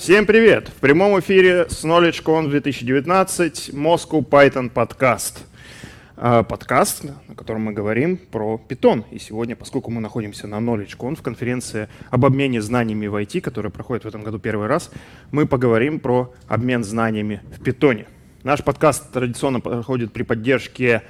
Всем 0.00 0.24
привет! 0.24 0.68
В 0.70 0.80
прямом 0.80 1.20
эфире 1.20 1.66
с 1.68 1.84
KnowledgeCon 1.84 2.48
2019 2.48 3.74
Moscow 3.74 4.26
Python 4.26 4.70
подкаст. 4.70 5.44
Подкаст, 6.16 7.04
на 7.28 7.34
котором 7.34 7.64
мы 7.64 7.72
говорим 7.74 8.16
про 8.16 8.58
Python. 8.66 9.04
И 9.10 9.18
сегодня, 9.18 9.56
поскольку 9.56 9.90
мы 9.90 10.00
находимся 10.00 10.46
на 10.46 10.54
KnowledgeCon, 10.54 11.16
в 11.16 11.22
конференции 11.22 11.88
об 12.08 12.24
обмене 12.24 12.62
знаниями 12.62 13.08
в 13.08 13.14
IT, 13.14 13.42
которая 13.42 13.70
проходит 13.70 14.04
в 14.04 14.08
этом 14.08 14.22
году 14.22 14.38
первый 14.38 14.68
раз, 14.68 14.90
мы 15.32 15.44
поговорим 15.44 16.00
про 16.00 16.32
обмен 16.48 16.82
знаниями 16.82 17.42
в 17.54 17.60
Python. 17.60 18.06
Наш 18.42 18.64
подкаст 18.64 19.12
традиционно 19.12 19.60
проходит 19.60 20.14
при 20.14 20.22
поддержке 20.22 21.02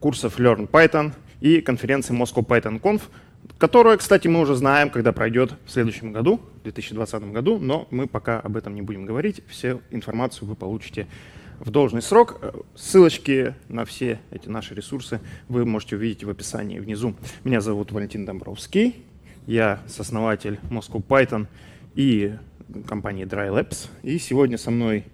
курсов 0.00 0.40
Learn 0.40 0.66
Python 0.70 1.12
и 1.42 1.60
конференции 1.60 2.18
Moscow 2.18 2.46
Python 2.46 2.80
Conf, 2.80 3.02
которая, 3.56 3.96
кстати, 3.96 4.28
мы 4.28 4.40
уже 4.40 4.54
знаем, 4.54 4.90
когда 4.90 5.12
пройдет 5.12 5.54
в 5.64 5.70
следующем 5.70 6.12
году, 6.12 6.40
в 6.60 6.62
2020 6.64 7.32
году, 7.32 7.58
но 7.58 7.88
мы 7.90 8.06
пока 8.06 8.40
об 8.40 8.56
этом 8.56 8.74
не 8.74 8.82
будем 8.82 9.06
говорить. 9.06 9.42
Всю 9.48 9.80
информацию 9.90 10.48
вы 10.48 10.54
получите 10.54 11.06
в 11.60 11.70
должный 11.70 12.02
срок. 12.02 12.40
Ссылочки 12.74 13.54
на 13.68 13.84
все 13.84 14.20
эти 14.30 14.48
наши 14.48 14.74
ресурсы 14.74 15.20
вы 15.48 15.64
можете 15.64 15.96
увидеть 15.96 16.24
в 16.24 16.30
описании 16.30 16.78
внизу. 16.78 17.14
Меня 17.44 17.60
зовут 17.60 17.92
Валентин 17.92 18.24
Домбровский. 18.24 18.96
Я 19.46 19.80
сооснователь 19.86 20.60
Moscow 20.70 21.02
Python 21.02 21.46
и 21.94 22.34
компании 22.86 23.24
Dry 23.24 23.50
Labs. 23.50 23.88
И 24.02 24.18
сегодня 24.18 24.58
со 24.58 24.70
мной 24.70 25.04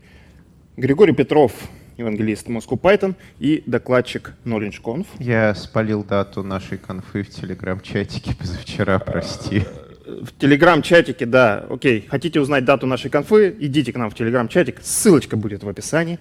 Григорий 0.77 1.15
Петров, 1.15 1.52
евангелист 1.97 2.48
Moscow 2.48 2.80
Python 2.80 3.15
и 3.39 3.62
докладчик 3.66 4.35
KnowledgeConf. 4.45 5.07
Я 5.19 5.55
спалил 5.55 6.05
дату 6.05 6.43
нашей 6.43 6.79
конфы 6.79 7.23
в 7.23 7.30
телеграм-чатике 7.30 8.35
позавчера, 8.37 8.98
прости 8.98 9.65
в 10.05 10.38
телеграм-чатике, 10.38 11.27
да, 11.27 11.66
окей, 11.71 12.07
хотите 12.07 12.41
узнать 12.41 12.65
дату 12.65 12.87
нашей 12.87 13.11
конфы, 13.11 13.55
идите 13.59 13.93
к 13.93 13.96
нам 13.96 14.10
в 14.10 14.15
телеграм-чатик, 14.15 14.80
ссылочка 14.83 15.37
будет 15.37 15.63
в 15.63 15.68
описании. 15.68 16.18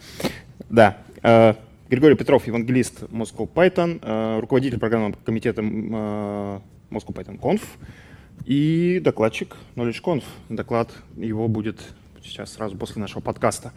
Да, 0.70 0.98
э, 1.22 1.54
Григорий 1.90 2.16
Петров, 2.16 2.48
евангелист 2.48 3.04
Moscow 3.04 3.50
Python, 3.52 4.00
э, 4.02 4.40
руководитель 4.40 4.80
программного 4.80 5.18
комитета 5.24 5.62
э, 5.62 5.66
Moscow 6.90 7.14
Python 7.14 7.40
Conf 7.40 7.62
и 8.46 9.02
докладчик 9.04 9.56
Knowledge 9.76 10.02
Conf. 10.02 10.24
Доклад 10.50 10.92
его 11.18 11.48
будет 11.48 11.82
сейчас 12.24 12.54
сразу 12.54 12.78
после 12.78 13.02
нашего 13.02 13.22
подкаста. 13.22 13.74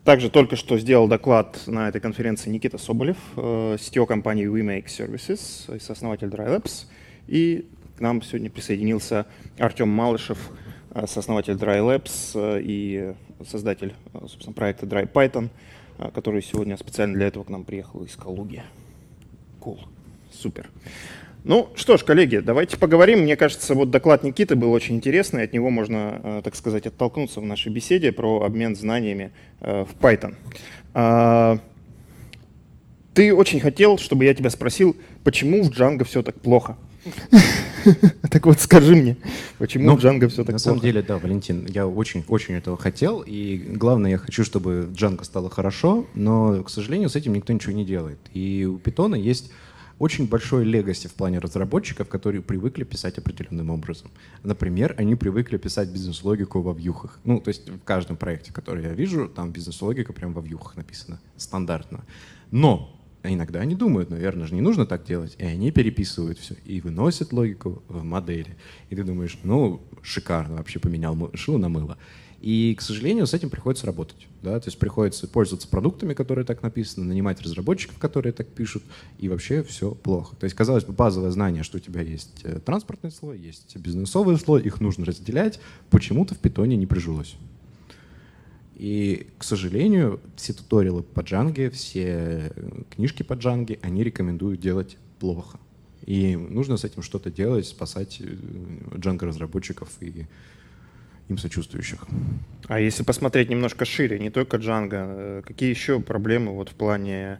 Э, 0.00 0.04
также 0.04 0.30
только 0.30 0.56
что 0.56 0.78
сделал 0.78 1.08
доклад 1.08 1.60
на 1.66 1.88
этой 1.88 2.00
конференции 2.00 2.50
Никита 2.50 2.78
Соболев, 2.78 3.18
э, 3.36 3.76
CTO 3.78 4.06
компании 4.06 4.46
WeMake 4.46 4.86
Services, 4.86 5.78
сооснователь 5.80 6.28
DryLabs, 6.28 6.86
и 7.26 7.66
к 8.00 8.00
нам 8.00 8.22
сегодня 8.22 8.48
присоединился 8.48 9.26
Артем 9.58 9.90
Малышев, 9.90 10.38
э, 10.94 11.06
сооснователь 11.06 11.52
Dry 11.52 11.80
Labs 11.80 12.32
э, 12.34 12.62
и 12.64 13.14
создатель 13.46 13.94
э, 14.14 14.18
собственно, 14.20 14.54
проекта 14.54 14.86
Dry 14.86 15.06
Python, 15.06 15.50
который 16.14 16.42
сегодня 16.42 16.78
специально 16.78 17.14
для 17.14 17.26
этого 17.26 17.44
к 17.44 17.50
нам 17.50 17.64
приехал 17.64 18.02
из 18.02 18.16
Калуги. 18.16 18.62
Cool. 19.60 19.78
Супер. 20.32 20.70
Ну 21.42 21.70
что 21.74 21.96
ж, 21.96 22.04
коллеги, 22.04 22.36
давайте 22.36 22.76
поговорим. 22.76 23.20
Мне 23.20 23.36
кажется, 23.36 23.74
вот 23.74 23.90
доклад 23.90 24.24
Никиты 24.24 24.56
был 24.56 24.72
очень 24.72 24.96
интересный, 24.96 25.44
от 25.44 25.52
него 25.52 25.70
можно, 25.70 26.42
так 26.44 26.54
сказать, 26.54 26.86
оттолкнуться 26.86 27.40
в 27.40 27.46
нашей 27.46 27.72
беседе 27.72 28.12
про 28.12 28.42
обмен 28.42 28.76
знаниями 28.76 29.32
в 29.60 29.88
Python. 30.00 30.34
А, 30.92 31.58
ты 33.14 33.34
очень 33.34 33.60
хотел, 33.60 33.98
чтобы 33.98 34.24
я 34.24 34.34
тебя 34.34 34.50
спросил, 34.50 34.96
почему 35.24 35.62
в 35.62 35.70
Django 35.70 36.04
все 36.04 36.22
так 36.22 36.40
плохо? 36.40 36.76
Так 38.30 38.44
вот 38.44 38.60
скажи 38.60 38.94
мне, 38.94 39.16
почему 39.58 39.86
ну, 39.86 39.96
Django 39.96 40.28
все 40.28 40.44
так 40.44 40.52
На 40.52 40.58
самом 40.58 40.80
деле, 40.80 41.02
да, 41.02 41.18
Валентин, 41.18 41.66
я 41.66 41.86
очень-очень 41.86 42.54
этого 42.54 42.76
хотел, 42.76 43.24
и 43.26 43.56
главное, 43.56 44.10
я 44.10 44.18
хочу, 44.18 44.44
чтобы 44.44 44.90
Django 44.92 45.24
стало 45.24 45.48
хорошо, 45.48 46.06
но, 46.14 46.62
к 46.62 46.68
сожалению, 46.68 47.08
с 47.08 47.16
этим 47.16 47.32
никто 47.32 47.54
ничего 47.54 47.72
не 47.72 47.86
делает. 47.86 48.18
И 48.34 48.66
у 48.66 48.76
Python 48.76 49.18
есть 49.18 49.50
очень 50.00 50.26
большой 50.26 50.64
легаси 50.64 51.08
в 51.08 51.12
плане 51.12 51.38
разработчиков, 51.40 52.08
которые 52.08 52.40
привыкли 52.40 52.84
писать 52.84 53.18
определенным 53.18 53.68
образом. 53.68 54.10
Например, 54.42 54.94
они 54.96 55.14
привыкли 55.14 55.58
писать 55.58 55.90
бизнес-логику 55.90 56.62
во 56.62 56.72
вьюхах. 56.72 57.20
Ну, 57.24 57.38
то 57.38 57.48
есть 57.48 57.68
в 57.68 57.84
каждом 57.84 58.16
проекте, 58.16 58.50
который 58.50 58.82
я 58.82 58.94
вижу, 58.94 59.28
там 59.28 59.52
бизнес-логика 59.52 60.14
прям 60.14 60.32
во 60.32 60.40
вьюхах 60.40 60.76
написана, 60.76 61.20
стандартно. 61.36 62.06
Но 62.50 62.98
иногда 63.22 63.60
они 63.60 63.74
думают, 63.74 64.08
наверное 64.08 64.46
же 64.46 64.54
не 64.54 64.62
нужно 64.62 64.86
так 64.86 65.04
делать, 65.04 65.36
и 65.36 65.44
они 65.44 65.70
переписывают 65.70 66.38
все 66.38 66.54
и 66.64 66.80
выносят 66.80 67.34
логику 67.34 67.82
в 67.88 68.02
модели. 68.02 68.56
И 68.88 68.96
ты 68.96 69.04
думаешь, 69.04 69.38
ну, 69.42 69.82
шикарно, 70.00 70.56
вообще 70.56 70.78
поменял 70.78 71.30
шило 71.34 71.58
на 71.58 71.68
мыло. 71.68 71.98
И, 72.40 72.74
к 72.74 72.80
сожалению, 72.80 73.26
с 73.26 73.34
этим 73.34 73.50
приходится 73.50 73.84
работать. 73.86 74.26
Да? 74.42 74.58
То 74.58 74.68
есть 74.68 74.78
приходится 74.78 75.28
пользоваться 75.28 75.68
продуктами, 75.68 76.14
которые 76.14 76.46
так 76.46 76.62
написаны, 76.62 77.04
нанимать 77.04 77.42
разработчиков, 77.42 77.98
которые 77.98 78.32
так 78.32 78.48
пишут, 78.48 78.82
и 79.18 79.28
вообще 79.28 79.62
все 79.62 79.90
плохо. 79.94 80.34
То 80.36 80.44
есть, 80.44 80.56
казалось 80.56 80.84
бы, 80.84 80.94
базовое 80.94 81.30
знание, 81.32 81.62
что 81.62 81.76
у 81.76 81.80
тебя 81.80 82.00
есть 82.00 82.40
э, 82.44 82.58
транспортный 82.64 83.10
слой, 83.10 83.38
есть 83.38 83.76
бизнесовый 83.76 84.38
слой, 84.38 84.62
их 84.62 84.80
нужно 84.80 85.04
разделять, 85.04 85.60
почему-то 85.90 86.34
в 86.34 86.38
питоне 86.38 86.76
не 86.76 86.86
прижилось. 86.86 87.36
И, 88.74 89.26
к 89.36 89.44
сожалению, 89.44 90.20
все 90.36 90.54
туториалы 90.54 91.02
по 91.02 91.20
джанге, 91.20 91.68
все 91.68 92.52
э, 92.56 92.82
книжки 92.88 93.22
по 93.22 93.34
джанге, 93.34 93.78
они 93.82 94.02
рекомендуют 94.02 94.62
делать 94.62 94.96
плохо. 95.18 95.58
И 96.06 96.36
нужно 96.36 96.78
с 96.78 96.84
этим 96.84 97.02
что-то 97.02 97.30
делать, 97.30 97.66
спасать 97.66 98.22
джанго 98.96 99.26
разработчиков 99.26 99.90
и 100.00 100.26
им 101.30 101.38
сочувствующих. 101.38 102.06
А 102.68 102.78
если 102.78 103.02
посмотреть 103.02 103.48
немножко 103.48 103.84
шире, 103.84 104.18
не 104.18 104.30
только 104.30 104.58
джанго, 104.58 104.96
э, 104.98 105.42
какие 105.46 105.70
еще 105.70 106.00
проблемы 106.00 106.52
вот 106.52 106.68
в 106.68 106.74
плане 106.74 107.38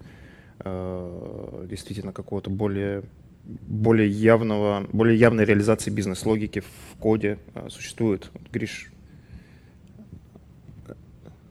э, 0.61 1.67
действительно 1.69 2.13
какого-то 2.13 2.51
более 2.51 3.03
более 3.43 4.09
явного, 4.09 4.87
более 4.93 5.19
явной 5.19 5.45
реализации 5.45 5.91
бизнес-логики 5.91 6.61
в 6.61 6.97
коде 6.99 7.39
э, 7.55 7.69
существуют? 7.69 8.31
Гриш, 8.53 8.91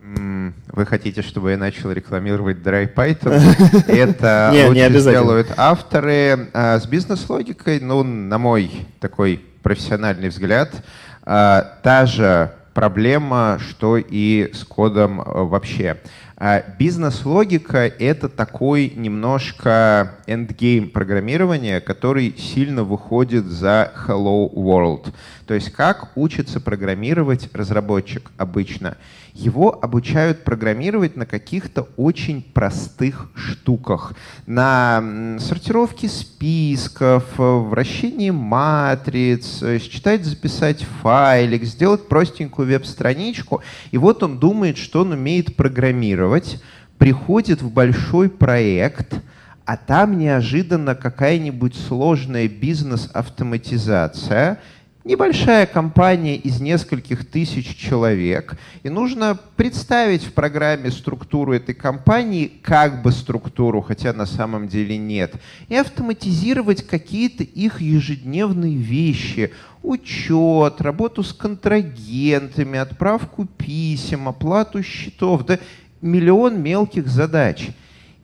вы 0.02 0.86
хотите, 0.86 1.22
чтобы 1.22 1.52
я 1.52 1.58
начал 1.58 1.92
рекламировать 1.92 2.58
Dry 2.58 2.92
Python? 2.92 3.38
Это 3.86 4.52
лучше 4.66 4.98
сделают 4.98 5.52
авторы. 5.56 6.48
А, 6.52 6.80
с 6.80 6.86
бизнес-логикой, 6.86 7.80
ну, 7.80 8.02
на 8.02 8.38
мой 8.38 8.70
такой 8.98 9.44
профессиональный 9.62 10.28
взгляд, 10.28 10.82
та 11.30 12.06
же 12.06 12.50
проблема, 12.74 13.58
что 13.60 13.96
и 13.98 14.50
с 14.52 14.64
кодом 14.64 15.20
а, 15.20 15.44
вообще. 15.44 15.98
Бизнес-логика— 16.78 17.86
это 17.98 18.30
такой 18.30 18.90
немножко 18.96 20.14
endgame 20.26 20.88
программирования, 20.88 21.80
который 21.80 22.34
сильно 22.38 22.82
выходит 22.82 23.44
за 23.44 23.92
Hello 24.06 24.50
World. 24.50 25.12
То 25.46 25.52
есть 25.52 25.70
как 25.70 26.12
учится 26.16 26.58
программировать 26.58 27.50
разработчик 27.52 28.30
обычно— 28.38 28.96
его 29.40 29.78
обучают 29.82 30.44
программировать 30.44 31.16
на 31.16 31.24
каких-то 31.24 31.88
очень 31.96 32.42
простых 32.42 33.30
штуках. 33.34 34.12
На 34.46 35.38
сортировке 35.38 36.08
списков, 36.08 37.24
вращении 37.38 38.30
матриц, 38.30 39.64
считать, 39.80 40.24
записать 40.24 40.84
файлик, 41.02 41.64
сделать 41.64 42.06
простенькую 42.06 42.68
веб-страничку. 42.68 43.62
И 43.90 43.98
вот 43.98 44.22
он 44.22 44.38
думает, 44.38 44.76
что 44.76 45.00
он 45.00 45.12
умеет 45.12 45.56
программировать, 45.56 46.62
приходит 46.98 47.62
в 47.62 47.72
большой 47.72 48.28
проект, 48.28 49.14
а 49.64 49.78
там 49.78 50.18
неожиданно 50.18 50.94
какая-нибудь 50.94 51.74
сложная 51.74 52.48
бизнес-автоматизация— 52.48 54.60
небольшая 55.04 55.66
компания 55.66 56.36
из 56.36 56.60
нескольких 56.60 57.28
тысяч 57.28 57.76
человек, 57.76 58.56
и 58.82 58.90
нужно 58.90 59.38
представить 59.56 60.24
в 60.24 60.32
программе 60.32 60.90
структуру 60.90 61.54
этой 61.54 61.74
компании, 61.74 62.50
как 62.62 63.02
бы 63.02 63.10
структуру, 63.12 63.80
хотя 63.80 64.12
на 64.12 64.26
самом 64.26 64.68
деле 64.68 64.98
нет, 64.98 65.34
и 65.68 65.76
автоматизировать 65.76 66.86
какие-то 66.86 67.42
их 67.42 67.80
ежедневные 67.80 68.76
вещи, 68.76 69.52
учет, 69.82 70.80
работу 70.80 71.22
с 71.22 71.32
контрагентами, 71.32 72.78
отправку 72.78 73.46
писем, 73.46 74.28
оплату 74.28 74.82
счетов, 74.82 75.46
да 75.46 75.58
миллион 76.02 76.62
мелких 76.62 77.08
задач— 77.08 77.68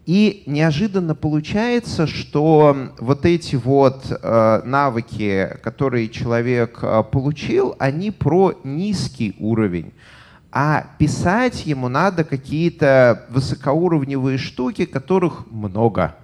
и 0.07 0.45
неожиданно 0.47 1.17
получается, 1.17 2.07
что 2.07 2.93
вот 2.99 3.27
эти 3.27 3.57
вот 3.57 4.07
э, 4.09 4.63
навыки, 4.65 5.59
которые 5.65 6.09
человек 6.09 6.79
э, 6.81 7.03
получил, 7.11 7.75
они 7.81 8.13
про 8.13 8.55
низкий 8.63 9.35
уровень. 9.41 9.93
А 10.53 10.87
писать 10.99 11.67
ему 11.67 11.89
надо 11.89 12.23
какие-то 12.23 13.27
высокоуровневые 13.31 14.39
штуки, 14.39 14.87
которых 14.87 15.51
много. 15.51 16.15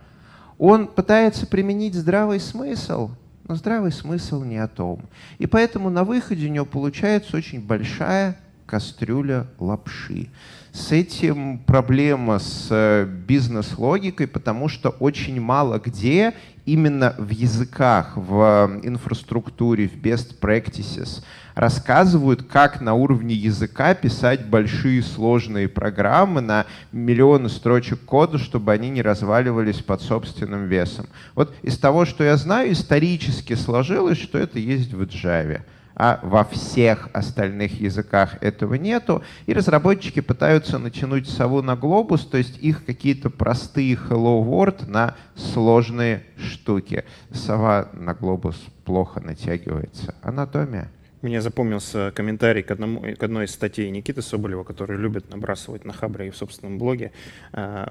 Он 0.59 0.87
пытается 0.87 1.45
применить 1.49 1.97
здравый 1.97 2.39
смысл, 2.39 3.11
но 3.49 3.57
здравый 3.57 3.91
смысл 3.91 4.45
не 4.45 4.59
о 4.59 4.69
том. 4.69 5.01
И 5.39 5.49
поэтому 5.49 5.91
на 5.91 6.05
выходе 6.05 6.47
у 6.47 6.51
него 6.51 6.67
получается 6.67 7.37
очень 7.37 7.61
большая 7.61 8.39
кастрюля 8.73 9.49
лапши. 9.59 10.31
С 10.73 10.93
этим 10.93 11.59
проблема 11.59 12.39
с 12.39 12.69
э, 12.71 13.05
бизнес-логикой, 13.05 14.27
потому 14.27 14.69
что 14.69 14.89
очень 14.89 15.39
мало 15.43 15.79
где 15.79 16.33
именно 16.65 17.15
в 17.19 17.29
языках, 17.29 18.17
в 18.17 18.81
инфраструктуре, 18.83 19.89
в 19.89 19.97
best 19.97 20.41
practices 20.41 21.23
рассказывают, 21.55 22.45
как 22.45 22.81
на 22.81 22.95
уровне 22.95 23.35
языка 23.35 23.93
писать 23.93 24.47
большие 24.47 25.03
сложные 25.03 25.69
программы 25.69 26.41
на 26.41 26.65
миллионы 26.93 27.51
строчек 27.51 28.01
кода, 28.07 28.39
чтобы 28.39 28.73
они 28.73 28.89
не 28.89 29.03
разваливались 29.03 29.83
под 29.83 30.01
собственным 30.01 30.65
весом. 30.65 31.09
Вот 31.35 31.55
из 31.61 31.77
того, 31.77 32.07
что 32.07 32.25
я 32.25 32.39
знаю, 32.39 32.73
исторически 32.73 33.53
сложилось, 33.53 34.17
что 34.17 34.39
это 34.39 34.59
есть 34.59 34.95
в 34.95 35.03
Java 35.03 35.61
а 36.05 36.19
во 36.25 36.43
всех 36.43 37.09
остальных 37.13 37.81
языках 37.81 38.37
этого 38.43 38.75
нету. 38.75 39.23
И 39.47 39.53
разработчики 39.53 40.19
пытаются 40.19 40.81
натянуть 40.81 41.29
сову 41.29 41.63
на 41.63 41.77
глобус, 41.77 42.27
то 42.27 42.39
есть 42.39 42.59
их 42.59 42.85
какие-то 42.85 43.31
простые 43.31 43.95
hello 43.95 44.45
world 44.45 44.91
на 44.91 45.15
сложные 45.37 46.25
штуки. 46.37 47.05
Сова 47.33 47.89
на 47.93 48.15
глобус 48.15 48.57
плохо 48.85 49.21
натягивается. 49.21 50.17
Анатомия. 50.23 50.91
Мне 51.23 51.41
запомнился 51.41 52.13
комментарий 52.17 52.65
к, 52.65 52.73
одному, 52.73 53.01
к 53.01 53.23
одной 53.23 53.45
из 53.45 53.53
статей 53.53 53.89
Никиты 53.91 54.23
Соболева, 54.23 54.65
который 54.65 54.99
любит 54.99 55.31
набрасывать 55.31 55.85
на 55.85 55.93
Хабре 55.93 56.27
и 56.27 56.31
в 56.31 56.37
собственном 56.37 56.79
блоге. 56.79 57.13
А, 57.53 57.87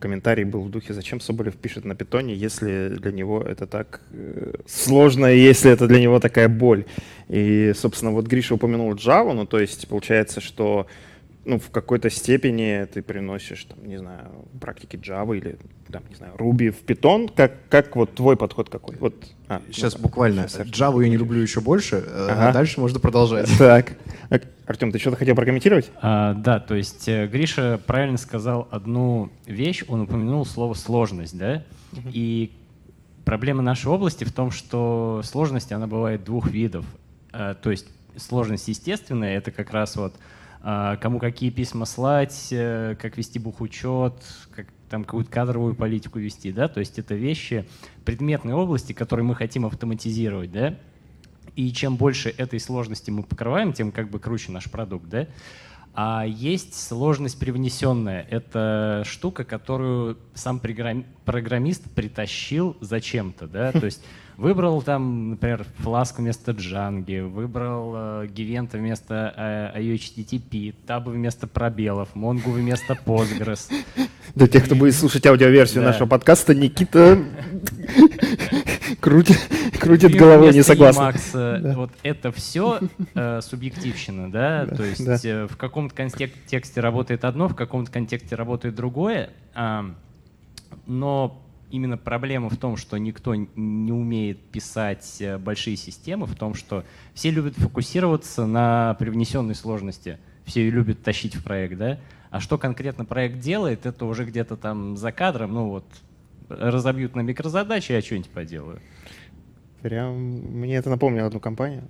комментарий 0.00 0.44
был 0.44 0.62
в 0.62 0.70
духе, 0.70 0.94
зачем 0.94 1.20
Соболев 1.20 1.56
пишет 1.56 1.84
на 1.84 1.94
питоне, 1.94 2.34
если 2.34 2.88
для 2.88 3.12
него 3.12 3.42
это 3.42 3.66
так 3.66 4.00
э, 4.10 4.54
сложно, 4.66 5.26
если 5.26 5.70
это 5.70 5.86
для 5.86 6.00
него 6.00 6.18
такая 6.18 6.48
боль. 6.48 6.86
И, 7.28 7.72
собственно, 7.74 8.12
вот 8.12 8.26
Гриша 8.26 8.54
упомянул 8.54 8.94
Java, 8.94 9.34
ну 9.34 9.44
то 9.44 9.60
есть 9.60 9.86
получается, 9.86 10.40
что 10.40 10.86
ну, 11.46 11.58
в 11.58 11.70
какой-то 11.70 12.10
степени 12.10 12.86
ты 12.92 13.02
приносишь, 13.02 13.64
там, 13.64 13.86
не 13.86 13.98
знаю, 13.98 14.30
практики 14.60 14.96
Java 14.96 15.36
или, 15.36 15.56
там, 15.92 16.02
не 16.08 16.16
знаю, 16.16 16.34
Ruby 16.36 16.70
в 16.70 16.82
Python. 16.84 17.30
Как, 17.34 17.52
как 17.68 17.94
вот 17.94 18.14
твой 18.14 18.36
подход 18.36 18.68
какой? 18.68 18.96
Вот, 18.96 19.14
а, 19.48 19.62
сейчас 19.70 19.94
ну, 19.96 20.02
буквально. 20.02 20.48
Сейчас, 20.48 20.66
Java 20.66 21.02
я 21.02 21.08
не 21.08 21.16
люблю 21.16 21.40
еще 21.40 21.60
больше, 21.60 21.96
э, 21.96 22.28
ага. 22.30 22.48
а 22.48 22.52
дальше 22.52 22.80
можно 22.80 22.98
продолжать. 22.98 23.48
Так. 23.58 23.92
Артем, 24.66 24.90
ты 24.90 24.98
что-то 24.98 25.16
хотел 25.16 25.36
прокомментировать? 25.36 25.90
А, 26.02 26.34
да, 26.34 26.58
то 26.58 26.74
есть 26.74 27.08
э, 27.08 27.28
Гриша 27.28 27.80
правильно 27.86 28.18
сказал 28.18 28.66
одну 28.72 29.30
вещь, 29.46 29.84
он 29.86 30.02
упомянул 30.02 30.44
слово 30.44 30.74
«сложность», 30.74 31.38
да? 31.38 31.62
Угу. 31.92 32.08
И 32.12 32.50
проблема 33.24 33.62
нашей 33.62 33.86
области 33.86 34.24
в 34.24 34.32
том, 34.32 34.50
что 34.50 35.20
сложность, 35.22 35.70
она 35.70 35.86
бывает 35.86 36.24
двух 36.24 36.48
видов. 36.48 36.84
А, 37.32 37.54
то 37.54 37.70
есть 37.70 37.86
сложность 38.16 38.66
естественная— 38.66 39.36
это 39.38 39.52
как 39.52 39.70
раз 39.70 39.94
вот 39.94 40.14
а, 40.62 40.96
кому 40.96 41.20
какие 41.20 41.50
письма 41.50 41.84
слать, 41.84 42.48
как 42.50 43.16
вести 43.16 43.38
бухучет, 43.38 44.14
как 44.50 44.66
там 44.88 45.04
какую-то 45.04 45.30
кадровую 45.30 45.74
политику 45.74 46.18
вести, 46.18 46.52
да, 46.52 46.68
то 46.68 46.80
есть 46.80 46.98
это 46.98 47.14
вещи 47.14 47.66
предметной 48.04 48.54
области, 48.54 48.92
которые 48.92 49.24
мы 49.24 49.34
хотим 49.34 49.66
автоматизировать, 49.66 50.52
да, 50.52 50.76
и 51.54 51.72
чем 51.72 51.96
больше 51.96 52.30
этой 52.30 52.60
сложности 52.60 53.10
мы 53.10 53.22
покрываем, 53.22 53.72
тем 53.72 53.92
как 53.92 54.10
бы 54.10 54.18
круче 54.18 54.52
наш 54.52 54.70
продукт, 54.70 55.08
да. 55.08 55.26
А 55.98 56.26
есть 56.26 56.74
сложность 56.74 57.38
привнесенная. 57.38 58.26
Это 58.28 59.02
штука, 59.06 59.44
которую 59.44 60.18
сам 60.34 60.60
программист 60.60 61.90
притащил 61.94 62.76
зачем-то, 62.82 63.46
да, 63.46 63.72
то 63.72 63.86
есть 63.86 64.02
Выбрал 64.36 64.82
там, 64.82 65.30
например, 65.30 65.64
фласк 65.78 66.18
вместо 66.18 66.52
джанги, 66.52 67.20
выбрал 67.20 67.92
э, 67.96 68.26
Гивента 68.26 68.76
вместо 68.76 69.32
э, 69.34 69.80
IOHTTP, 69.80 70.74
табы 70.86 71.12
вместо 71.12 71.46
пробелов, 71.46 72.14
Монгу 72.14 72.50
вместо 72.50 72.92
Postgres. 72.92 73.72
Для 74.34 74.46
тех, 74.46 74.64
кто 74.64 74.74
будет 74.74 74.94
слушать 74.94 75.26
аудиоверсию 75.26 75.84
нашего 75.84 76.06
подкаста, 76.06 76.54
Никита 76.54 77.18
крутит, 79.00 79.38
крутит 79.78 80.14
головой, 80.14 80.52
не 80.52 80.62
согласен. 80.62 81.00
да. 81.32 81.74
Вот 81.76 81.90
это 82.02 82.32
все 82.32 82.80
э, 83.14 83.40
субъективщина, 83.42 84.30
да? 84.30 84.66
да? 84.66 84.76
То 84.76 84.84
есть 84.84 85.04
да. 85.04 85.18
э, 85.22 85.46
в 85.46 85.56
каком-то 85.56 85.94
контексте 85.94 86.80
работает 86.80 87.24
одно, 87.24 87.48
в 87.48 87.54
каком-то 87.54 87.90
контексте 87.90 88.34
работает 88.34 88.74
другое. 88.74 89.30
Э, 89.54 89.82
но 90.86 91.42
именно 91.70 91.96
проблема 91.96 92.48
в 92.48 92.56
том, 92.56 92.76
что 92.76 92.96
никто 92.96 93.34
не 93.34 93.92
умеет 93.92 94.40
писать 94.50 95.16
э, 95.20 95.38
большие 95.38 95.76
системы, 95.76 96.26
в 96.26 96.34
том, 96.34 96.54
что 96.54 96.84
все 97.14 97.30
любят 97.30 97.54
фокусироваться 97.56 98.46
на 98.46 98.94
привнесенной 98.94 99.54
сложности, 99.54 100.18
все 100.44 100.68
любят 100.70 101.02
тащить 101.02 101.34
в 101.34 101.42
проект, 101.42 101.76
да? 101.78 101.98
А 102.30 102.40
что 102.40 102.58
конкретно 102.58 103.04
проект 103.04 103.38
делает, 103.40 103.86
это 103.86 104.04
уже 104.04 104.24
где-то 104.24 104.56
там 104.56 104.96
за 104.96 105.12
кадром, 105.12 105.54
ну 105.54 105.68
вот, 105.68 105.84
разобьют 106.48 107.14
на 107.14 107.20
микрозадачи, 107.20 107.92
я 107.92 108.00
что-нибудь 108.00 108.30
поделаю. 108.30 108.80
Прям 109.82 110.16
мне 110.16 110.76
это 110.76 110.90
напомнило 110.90 111.26
одну 111.26 111.40
компанию. 111.40 111.84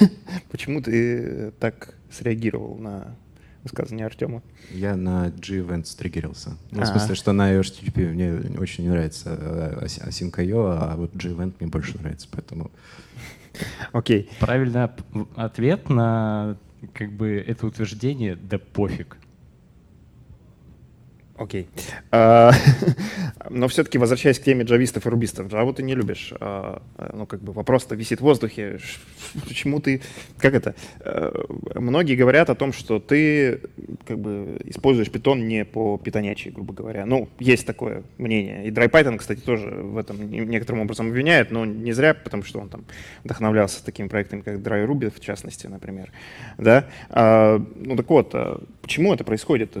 Почему 0.50 0.80
ты 0.80 1.52
так 1.58 1.94
среагировал 2.10 2.78
на 2.78 3.16
высказывание 3.62 4.06
Артема. 4.06 4.42
Я 4.70 4.96
на 4.96 5.30
G-Event 5.30 5.84
стригерился. 5.84 6.56
Ну, 6.70 6.82
в 6.82 6.86
смысле, 6.86 7.14
что 7.14 7.32
на 7.32 7.52
HTTP 7.54 8.08
мне 8.08 8.58
очень 8.58 8.84
не 8.84 8.90
нравится 8.90 9.36
э, 9.38 9.84
Async.io, 9.84 10.78
а 10.80 10.96
вот 10.96 11.14
G-Event 11.14 11.54
мне 11.60 11.68
больше 11.68 11.98
нравится, 11.98 12.28
поэтому... 12.30 12.70
Окей. 13.92 14.30
Правильный 14.40 14.88
ответ 15.36 15.88
на 15.88 16.56
как 16.92 17.12
бы 17.12 17.44
это 17.46 17.66
утверждение 17.66 18.34
«да 18.34 18.58
пофиг». 18.58 19.16
Окей. 21.36 21.66
А, 22.10 22.52
но 23.50 23.66
все-таки, 23.68 23.96
возвращаясь 23.96 24.38
к 24.38 24.44
теме 24.44 24.64
джавистов 24.64 25.06
и 25.06 25.08
рубистов, 25.08 25.46
Java 25.46 25.72
ты 25.72 25.82
не 25.82 25.94
любишь. 25.94 26.32
А, 26.38 26.82
ну, 27.14 27.26
как 27.26 27.40
бы 27.40 27.52
вопрос-то 27.52 27.94
висит 27.94 28.20
в 28.20 28.22
воздухе. 28.22 28.78
Почему 29.48 29.80
ты... 29.80 30.02
Как 30.38 30.54
это? 30.54 30.74
А, 31.00 31.32
многие 31.74 32.16
говорят 32.16 32.50
о 32.50 32.54
том, 32.54 32.74
что 32.74 33.00
ты 33.00 33.60
как 34.06 34.18
бы 34.18 34.60
используешь 34.64 35.10
питон 35.10 35.48
не 35.48 35.64
по 35.64 35.96
питонячей, 35.96 36.50
грубо 36.50 36.74
говоря. 36.74 37.06
Ну, 37.06 37.28
есть 37.38 37.66
такое 37.66 38.02
мнение. 38.18 38.66
И 38.66 38.70
DryPython, 38.70 39.16
кстати, 39.16 39.40
тоже 39.40 39.70
в 39.70 39.96
этом 39.96 40.30
некоторым 40.30 40.82
образом 40.82 41.08
обвиняет, 41.08 41.50
но 41.50 41.64
не 41.64 41.92
зря, 41.92 42.12
потому 42.12 42.42
что 42.42 42.60
он 42.60 42.68
там 42.68 42.84
вдохновлялся 43.24 43.82
такими 43.82 44.08
проектами, 44.08 44.42
как 44.42 44.56
DryRuby, 44.58 45.10
в 45.10 45.20
частности, 45.20 45.66
например. 45.66 46.12
Да? 46.58 46.86
Ну, 47.08 47.96
так 47.96 48.10
вот, 48.10 48.34
почему 48.82 49.14
это 49.14 49.24
происходит? 49.24 49.76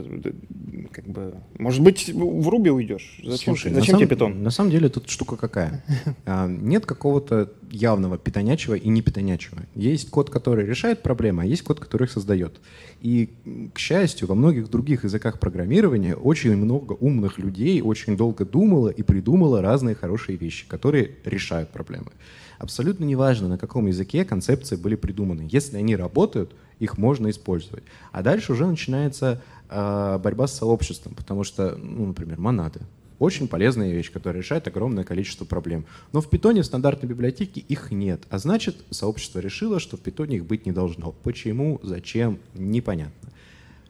Как 0.92 1.04
бы 1.04 1.41
может 1.58 1.82
быть, 1.82 2.08
в 2.08 2.48
Руби 2.48 2.70
уйдешь? 2.70 3.20
Зачем, 3.22 3.54
Слушай, 3.54 3.72
зачем 3.74 3.96
тебе 3.98 4.08
питон? 4.08 4.42
На 4.42 4.50
самом 4.50 4.70
деле 4.70 4.88
тут 4.88 5.08
штука 5.08 5.36
какая. 5.36 5.84
А, 6.24 6.46
нет 6.46 6.86
какого-то 6.86 7.52
явного 7.70 8.16
питонячего 8.16 8.74
и 8.74 8.88
не 8.88 9.02
питонячего. 9.02 9.58
Есть 9.74 10.10
код, 10.10 10.30
который 10.30 10.66
решает 10.66 11.02
проблемы, 11.02 11.42
а 11.42 11.46
есть 11.46 11.62
код, 11.62 11.80
который 11.80 12.04
их 12.04 12.12
создает. 12.12 12.60
И, 13.00 13.30
к 13.74 13.78
счастью, 13.78 14.28
во 14.28 14.34
многих 14.34 14.70
других 14.70 15.04
языках 15.04 15.40
программирования 15.40 16.14
очень 16.14 16.56
много 16.56 16.92
умных 16.92 17.38
людей 17.38 17.82
очень 17.82 18.16
долго 18.16 18.44
думало 18.44 18.88
и 18.88 19.02
придумало 19.02 19.62
разные 19.62 19.94
хорошие 19.94 20.36
вещи, 20.36 20.66
которые 20.68 21.12
решают 21.24 21.70
проблемы. 21.70 22.12
Абсолютно 22.58 23.04
неважно, 23.04 23.48
на 23.48 23.58
каком 23.58 23.86
языке 23.86 24.24
концепции 24.24 24.76
были 24.76 24.94
придуманы. 24.94 25.48
Если 25.50 25.76
они 25.76 25.96
работают, 25.96 26.52
их 26.82 26.98
можно 26.98 27.30
использовать. 27.30 27.84
А 28.10 28.22
дальше 28.22 28.52
уже 28.52 28.66
начинается 28.66 29.40
э, 29.70 30.18
борьба 30.18 30.48
с 30.48 30.56
сообществом, 30.56 31.14
потому 31.14 31.44
что, 31.44 31.76
ну, 31.76 32.06
например, 32.06 32.40
монады. 32.40 32.80
Очень 33.20 33.46
полезная 33.46 33.92
вещь, 33.92 34.10
которая 34.10 34.42
решает 34.42 34.66
огромное 34.66 35.04
количество 35.04 35.44
проблем. 35.44 35.84
Но 36.12 36.20
в 36.20 36.28
питоне 36.28 36.62
в 36.62 36.66
стандартной 36.66 37.08
библиотеке 37.08 37.60
их 37.60 37.92
нет. 37.92 38.22
А 38.30 38.38
значит, 38.38 38.84
сообщество 38.90 39.38
решило, 39.38 39.78
что 39.78 39.96
в 39.96 40.00
питоне 40.00 40.38
их 40.38 40.44
быть 40.44 40.66
не 40.66 40.72
должно. 40.72 41.12
Почему, 41.22 41.78
зачем, 41.84 42.40
непонятно. 42.54 43.30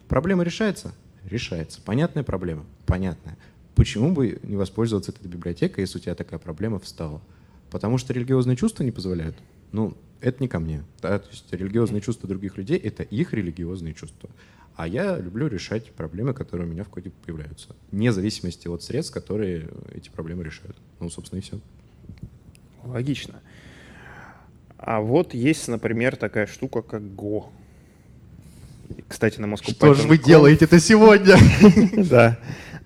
Проблема 0.07 0.43
решается? 0.43 0.93
Решается. 1.25 1.81
Понятная 1.81 2.21
проблема? 2.23 2.63
Понятная. 2.85 3.37
Почему 3.73 4.11
бы 4.11 4.39
не 4.43 4.55
воспользоваться 4.55 5.11
этой 5.11 5.27
библиотекой, 5.27 5.81
если 5.81 5.97
у 5.97 6.01
тебя 6.01 6.13
такая 6.13 6.37
проблема 6.37 6.77
встала? 6.77 7.19
Потому 7.71 7.97
что 7.97 8.13
религиозные 8.13 8.55
чувства 8.55 8.83
не 8.83 8.91
позволяют? 8.91 9.35
Ну, 9.71 9.97
это 10.23 10.41
не 10.41 10.47
ко 10.47 10.59
мне. 10.59 10.83
Да? 11.01 11.19
То 11.19 11.29
есть 11.29 11.51
религиозные 11.51 12.01
чувства 12.01 12.27
других 12.27 12.57
людей— 12.57 12.77
это 12.83 13.03
их 13.03 13.33
религиозные 13.33 13.93
чувства. 13.93 14.29
А 14.75 14.87
я 14.87 15.17
люблю 15.17 15.47
решать 15.47 15.91
проблемы, 15.91 16.33
которые 16.33 16.67
у 16.67 16.71
меня 16.71 16.83
в 16.83 16.89
коде 16.89 17.11
появляются. 17.25 17.75
Вне 17.91 18.11
зависимости 18.11 18.67
от 18.67 18.81
средств, 18.81 19.13
которые 19.13 19.69
эти 19.93 20.09
проблемы 20.09 20.43
решают. 20.43 20.75
Ну, 20.99 21.09
собственно, 21.09 21.39
и 21.39 21.43
все. 21.43 21.59
Логично. 22.83 23.41
А 24.77 24.99
вот 24.99 25.33
есть, 25.33 25.67
например, 25.67 26.15
такая 26.15 26.47
штука, 26.47 26.81
как 26.81 27.01
Go. 27.01 27.45
Кстати, 29.07 29.39
на 29.39 29.45
Moscow 29.45 29.71
Что 29.71 29.93
же 29.93 30.07
вы 30.07 30.17
делаете-то 30.17 30.79
сегодня? 30.79 31.37
Да. 32.09 32.39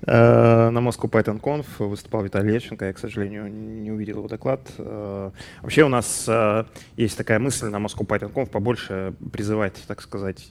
Э, 0.08 0.70
на 0.70 0.80
Moscow 0.80 1.10
Python 1.10 1.42
Conf 1.42 1.66
выступал 1.86 2.24
Виталий 2.24 2.54
Лещенко, 2.54 2.86
я, 2.86 2.94
к 2.94 2.98
сожалению, 2.98 3.52
не 3.52 3.92
увидел 3.92 4.20
его 4.20 4.30
доклад. 4.30 4.62
Э, 4.78 5.32
вообще 5.62 5.84
у 5.84 5.90
нас 5.90 6.26
э, 6.30 6.64
есть 6.96 7.18
такая 7.18 7.40
мысль 7.40 7.68
на 7.68 7.76
Moscow 7.78 8.08
Python 8.08 8.32
Conf 8.32 8.50
побольше 8.50 9.14
призывать, 9.34 9.76
так 9.86 10.02
сказать, 10.02 10.50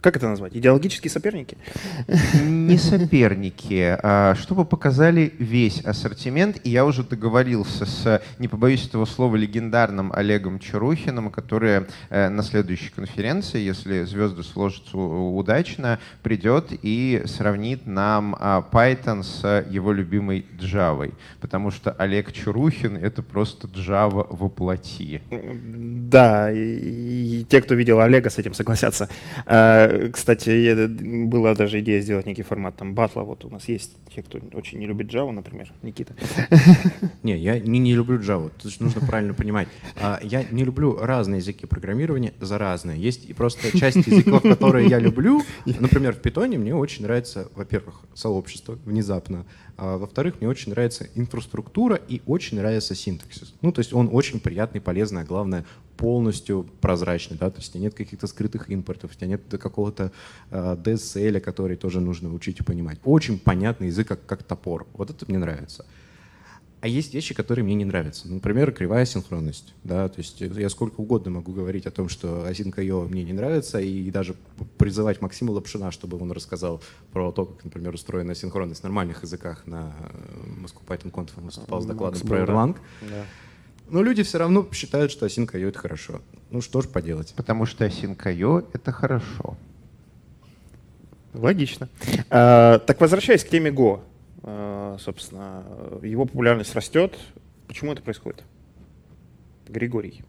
как 0.00 0.16
это 0.16 0.28
назвать? 0.28 0.56
Идеологические 0.56 1.10
соперники? 1.10 1.58
Не 2.42 2.78
соперники, 2.78 3.98
а 4.02 4.34
чтобы 4.34 4.64
показали 4.64 5.32
весь 5.38 5.80
ассортимент. 5.80 6.60
И 6.64 6.70
я 6.70 6.84
уже 6.84 7.02
договорился 7.04 7.84
с, 7.84 8.22
не 8.38 8.48
побоюсь 8.48 8.86
этого 8.86 9.04
слова, 9.04 9.36
легендарным 9.36 10.12
Олегом 10.12 10.58
Чарухиным, 10.58 11.30
который 11.30 11.86
э, 12.08 12.28
на 12.28 12.42
следующей 12.42 12.90
конференции, 12.90 13.60
если 13.60 14.04
звезды 14.04 14.42
сложатся 14.42 14.96
удачно, 14.96 15.98
придет 16.22 16.68
и 16.70 17.22
сравнит 17.26 17.86
нам 17.86 18.36
а, 18.38 18.66
Python 18.70 19.22
с 19.22 19.66
его 19.68 19.92
любимой 19.92 20.46
Java. 20.58 21.12
Потому 21.40 21.70
что 21.70 21.92
Олег 21.92 22.32
Чарухин— 22.32 22.96
это 23.02 23.22
просто 23.22 23.66
Java 23.68 24.26
воплоти. 24.30 25.20
Да, 25.30 26.50
и, 26.50 27.40
и 27.40 27.44
те, 27.44 27.60
кто 27.60 27.74
видел 27.74 28.00
Олега, 28.00 28.30
с 28.30 28.38
этим 28.38 28.54
согласятся. 28.54 29.08
Кстати, 30.12 30.86
была 31.26 31.54
даже 31.54 31.80
идея 31.80 32.00
сделать 32.00 32.26
некий 32.26 32.42
формат 32.42 32.76
там 32.76 32.94
батла. 32.94 33.22
Вот 33.22 33.44
у 33.44 33.50
нас 33.50 33.68
есть 33.68 33.96
те, 34.14 34.22
кто 34.22 34.38
очень 34.54 34.78
не 34.78 34.86
любит 34.86 35.12
Java, 35.12 35.30
например, 35.30 35.72
Никита. 35.82 36.14
Не, 37.22 37.36
я 37.36 37.58
не, 37.60 37.78
не 37.78 37.94
люблю 37.94 38.18
Java. 38.18 38.50
Тут 38.60 38.80
нужно 38.80 39.00
правильно 39.02 39.34
понимать. 39.34 39.68
А, 40.00 40.18
я 40.22 40.44
не 40.50 40.64
люблю 40.64 40.96
разные 40.98 41.38
языки 41.38 41.66
программирования 41.66 42.32
за 42.40 42.58
разные. 42.58 43.00
Есть 43.00 43.28
и 43.28 43.32
просто 43.32 43.76
часть 43.76 44.06
языков, 44.06 44.42
которые 44.42 44.88
я 44.88 44.98
люблю. 44.98 45.42
Например, 45.64 46.14
в 46.14 46.20
Python 46.20 46.56
мне 46.58 46.74
очень 46.74 47.04
нравится, 47.04 47.48
во-первых, 47.54 48.00
сообщество 48.14 48.78
внезапно. 48.84 49.44
А, 49.80 49.96
во-вторых, 49.96 50.34
мне 50.40 50.48
очень 50.48 50.72
нравится 50.72 51.08
инфраструктура 51.14 51.96
и 51.96 52.20
очень 52.26 52.58
нравится 52.58 52.94
синтаксис. 52.94 53.54
Ну, 53.62 53.72
то 53.72 53.78
есть 53.78 53.94
он 53.94 54.10
очень 54.12 54.38
приятный, 54.38 54.78
полезный, 54.78 55.22
а 55.22 55.24
главное, 55.24 55.64
полностью 55.96 56.68
прозрачный, 56.82 57.38
да, 57.38 57.50
то 57.50 57.60
есть 57.60 57.74
нет 57.74 57.94
каких-то 57.94 58.26
скрытых 58.26 58.68
импортов, 58.68 59.12
у 59.12 59.14
тебя 59.14 59.28
нет 59.28 59.42
какого-то 59.48 60.12
э, 60.50 60.76
DSL, 60.84 61.40
который 61.40 61.76
тоже 61.76 62.02
нужно 62.02 62.32
учить 62.34 62.60
и 62.60 62.62
понимать. 62.62 62.98
Очень 63.04 63.38
понятный 63.38 63.86
язык, 63.86 64.06
как, 64.08 64.26
как 64.26 64.42
топор. 64.42 64.86
Вот 64.92 65.08
это 65.08 65.24
мне 65.28 65.38
нравится. 65.38 65.86
А 66.82 66.88
есть 66.88 67.12
вещи, 67.12 67.34
которые 67.34 67.62
мне 67.62 67.74
не 67.74 67.84
нравятся. 67.84 68.26
Например, 68.26 68.72
кривая 68.72 69.04
синхронность. 69.04 69.74
Да? 69.84 70.08
То 70.08 70.18
есть 70.18 70.40
я 70.40 70.70
сколько 70.70 71.00
угодно 71.00 71.30
могу 71.30 71.52
говорить 71.52 71.86
о 71.86 71.90
том, 71.90 72.08
что 72.08 72.48
Async.io 72.48 73.06
мне 73.06 73.22
не 73.22 73.34
нравится, 73.34 73.80
и 73.80 74.10
даже 74.10 74.34
призывать 74.78 75.20
Максима 75.20 75.50
Лапшина, 75.50 75.90
чтобы 75.90 76.18
он 76.18 76.32
рассказал 76.32 76.82
про 77.12 77.32
то, 77.32 77.44
как, 77.44 77.64
например, 77.64 77.94
устроена 77.94 78.34
синхронность 78.34 78.80
в 78.80 78.84
нормальных 78.84 79.22
языках 79.22 79.66
на 79.66 79.92
э, 79.98 80.62
Moscow 80.62 80.80
Python 80.86 81.10
Conf. 81.10 81.30
Он 81.36 81.44
выступал 81.44 81.82
с 81.82 81.86
докладом 81.86 82.20
про 82.26 82.38
Erlang. 82.38 82.76
Да. 83.02 83.24
Но 83.90 84.02
люди 84.02 84.22
все 84.22 84.38
равно 84.38 84.66
считают, 84.72 85.12
что 85.12 85.26
Async.io— 85.26 85.68
это 85.68 85.78
хорошо. 85.78 86.22
Ну 86.50 86.62
что 86.62 86.80
ж 86.80 86.88
поделать. 86.88 87.34
Потому 87.36 87.66
что 87.66 87.84
Async.io— 87.84 88.66
это 88.72 88.90
хорошо. 88.90 89.58
Логично. 91.34 91.88
А, 92.30 92.78
так 92.78 93.00
возвращаясь 93.00 93.44
к 93.44 93.48
теме 93.48 93.70
Go. 93.70 94.00
А, 94.42 94.96
собственно, 94.98 95.64
его 96.02 96.24
популярность 96.24 96.74
растет. 96.74 97.18
Почему 97.66 97.92
это 97.92 98.02
происходит? 98.02 98.42
Григорий. 99.68 100.22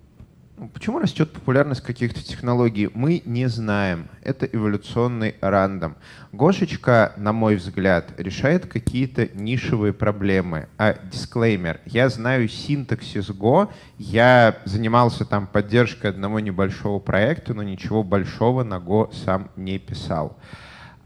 Почему 0.73 0.99
растет 0.99 1.31
популярность 1.31 1.81
каких-то 1.81 2.23
технологий? 2.23 2.91
Мы 2.93 3.23
не 3.25 3.47
знаем. 3.47 4.07
Это 4.21 4.45
эволюционный 4.45 5.33
рандом. 5.41 5.95
Гошечка, 6.31 7.13
на 7.17 7.33
мой 7.33 7.55
взгляд, 7.55 8.13
решает 8.19 8.67
какие-то 8.67 9.27
нишевые 9.33 9.91
проблемы. 9.91 10.67
А 10.77 10.99
дисклеймер. 11.11 11.79
Я 11.85 12.09
знаю 12.09 12.47
синтаксис 12.47 13.31
Go. 13.31 13.69
Я 13.97 14.59
занимался 14.65 15.25
там 15.25 15.47
поддержкой 15.47 16.11
одного 16.11 16.39
небольшого 16.39 16.99
проекта, 16.99 17.55
но 17.55 17.63
ничего 17.63 18.03
большого 18.03 18.63
на 18.63 18.75
Go 18.75 19.11
сам 19.25 19.49
не 19.55 19.79
писал. 19.79 20.37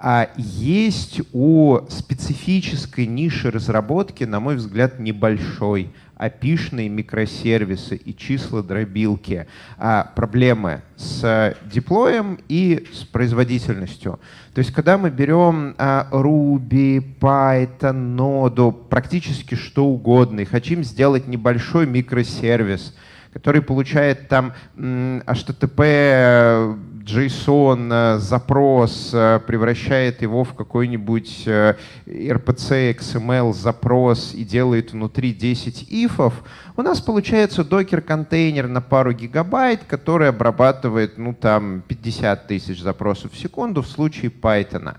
А 0.08 0.30
есть 0.38 1.20
у 1.34 1.80
специфической 1.90 3.08
ниши 3.08 3.50
разработки, 3.50 4.24
на 4.24 4.40
мой 4.40 4.58
взгляд, 4.58 5.00
небольшой 5.00 5.90
опишные 6.16 6.90
микросервисы 6.90 7.96
и 7.96 8.16
числа 8.16 8.62
дробилки, 8.62 9.48
а 9.80 10.12
проблемы 10.16 10.84
с 10.96 11.56
деплоем 11.66 12.38
и 12.48 12.86
с 12.94 13.04
производительностью. 13.04 14.20
То 14.54 14.60
есть, 14.60 14.72
когда 14.74 15.00
мы 15.00 15.10
берем 15.10 15.74
а, 15.80 16.08
Ruby, 16.12 17.04
Python, 17.20 18.16
Node, 18.16 18.88
практически 18.88 19.56
что 19.56 19.88
угодно, 19.88 20.42
и 20.42 20.46
хотим 20.46 20.84
сделать 20.84 21.26
небольшой 21.28 21.88
микросервис, 21.88 22.94
который 23.36 23.62
получает 23.62 24.30
там 24.30 24.54
HTTP 24.78 26.78
JSON 27.06 27.90
э, 27.92 28.20
запрос, 28.20 29.12
э, 29.14 29.42
превращает 29.46 30.22
его 30.22 30.46
в 30.46 30.54
какой-нибудь 30.54 31.44
RPC 31.46 32.72
э, 32.72 32.94
XML 32.94 33.54
запрос 33.54 34.34
и 34.34 34.46
делает 34.46 34.94
внутри 34.94 35.34
10 35.34 35.88
ифов, 35.90 36.34
у 36.78 36.82
нас 36.82 37.02
получается 37.02 37.66
докер-контейнер 37.66 38.70
на 38.70 38.82
пару 38.82 39.12
гигабайт, 39.12 39.84
который 39.84 40.30
обрабатывает 40.30 41.18
ну, 41.18 41.34
там, 41.34 41.84
50 41.88 42.48
тысяч 42.48 42.82
запросов 42.82 43.34
в 43.34 43.38
секунду 43.38 43.82
в 43.82 43.88
случае 43.88 44.32
Python. 44.32 44.96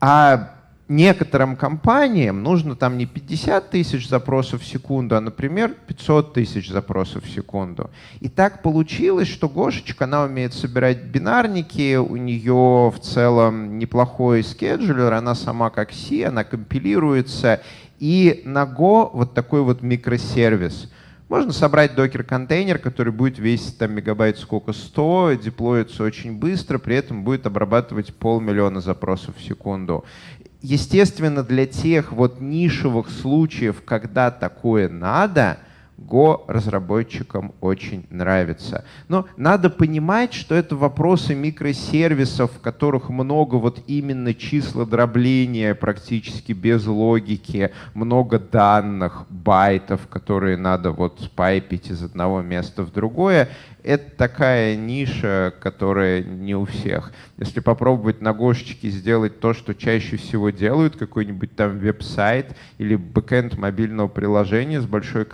А 0.00 0.59
некоторым 0.90 1.56
компаниям 1.56 2.42
нужно 2.42 2.74
там 2.74 2.98
не 2.98 3.06
50 3.06 3.70
тысяч 3.70 4.08
запросов 4.08 4.62
в 4.62 4.66
секунду, 4.66 5.16
а, 5.16 5.20
например, 5.20 5.74
500 5.86 6.34
тысяч 6.34 6.68
запросов 6.68 7.24
в 7.24 7.30
секунду. 7.30 7.90
И 8.20 8.28
так 8.28 8.62
получилось, 8.62 9.28
что 9.28 9.48
Гошечка, 9.48 10.04
она 10.04 10.24
умеет 10.24 10.52
собирать 10.52 11.04
бинарники, 11.04 11.96
у 11.96 12.16
нее 12.16 12.92
в 12.94 12.98
целом 13.00 13.78
неплохой 13.78 14.42
скеджулер, 14.42 15.12
она 15.12 15.34
сама 15.34 15.70
как 15.70 15.92
C, 15.92 16.24
она 16.24 16.44
компилируется, 16.44 17.62
и 18.00 18.42
на 18.44 18.64
Go 18.64 19.10
вот 19.12 19.32
такой 19.32 19.62
вот 19.62 19.82
микросервис. 19.82 20.90
Можно 21.30 21.52
собрать 21.52 21.94
докер-контейнер, 21.94 22.78
который 22.78 23.12
будет 23.12 23.38
весить 23.38 23.78
там 23.78 23.92
мегабайт 23.92 24.36
сколько 24.36 24.72
100, 24.72 25.34
деплоится 25.34 26.02
очень 26.02 26.36
быстро, 26.36 26.78
при 26.78 26.96
этом 26.96 27.22
будет 27.22 27.46
обрабатывать 27.46 28.12
полмиллиона 28.12 28.80
запросов 28.80 29.36
в 29.36 29.40
секунду. 29.40 30.04
Естественно, 30.62 31.42
для 31.42 31.66
тех 31.66 32.12
вот 32.12 32.40
нишевых 32.40 33.10
случаев, 33.10 33.82
когда 33.84 34.30
такое 34.30 34.88
надо— 34.88 35.58
Go 36.00 36.44
разработчикам 36.48 37.52
очень 37.60 38.06
нравится. 38.10 38.84
Но 39.08 39.26
надо 39.36 39.68
понимать, 39.68 40.32
что 40.32 40.54
это 40.54 40.74
вопросы 40.74 41.34
микросервисов, 41.34 42.52
в 42.52 42.60
которых 42.60 43.10
много 43.10 43.56
вот 43.56 43.82
именно 43.86 44.32
числа 44.32 44.86
дробления 44.86 45.74
практически 45.74 46.52
без 46.52 46.86
логики, 46.86 47.70
много 47.92 48.38
данных, 48.38 49.26
байтов, 49.28 50.06
которые 50.08 50.56
надо 50.56 50.90
вот 50.90 51.30
пайпить 51.36 51.90
из 51.90 52.02
одного 52.02 52.40
места 52.40 52.82
в 52.82 52.92
другое 52.92 53.48
это 53.82 54.10
такая 54.16 54.76
ниша, 54.76 55.52
которая 55.60 56.22
не 56.22 56.54
у 56.54 56.64
всех. 56.64 57.12
Если 57.38 57.60
попробовать 57.60 58.20
на 58.20 58.32
Гошечке 58.32 58.88
сделать 58.90 59.40
то, 59.40 59.54
что 59.54 59.74
чаще 59.74 60.16
всего 60.16 60.50
делают, 60.50 60.96
какой-нибудь 60.96 61.56
там 61.56 61.78
веб-сайт 61.78 62.56
или 62.78 62.96
бэкэнд 62.96 63.58
мобильного 63.58 64.08
приложения 64.08 64.80
с 64.80 64.86
большой 64.86 65.24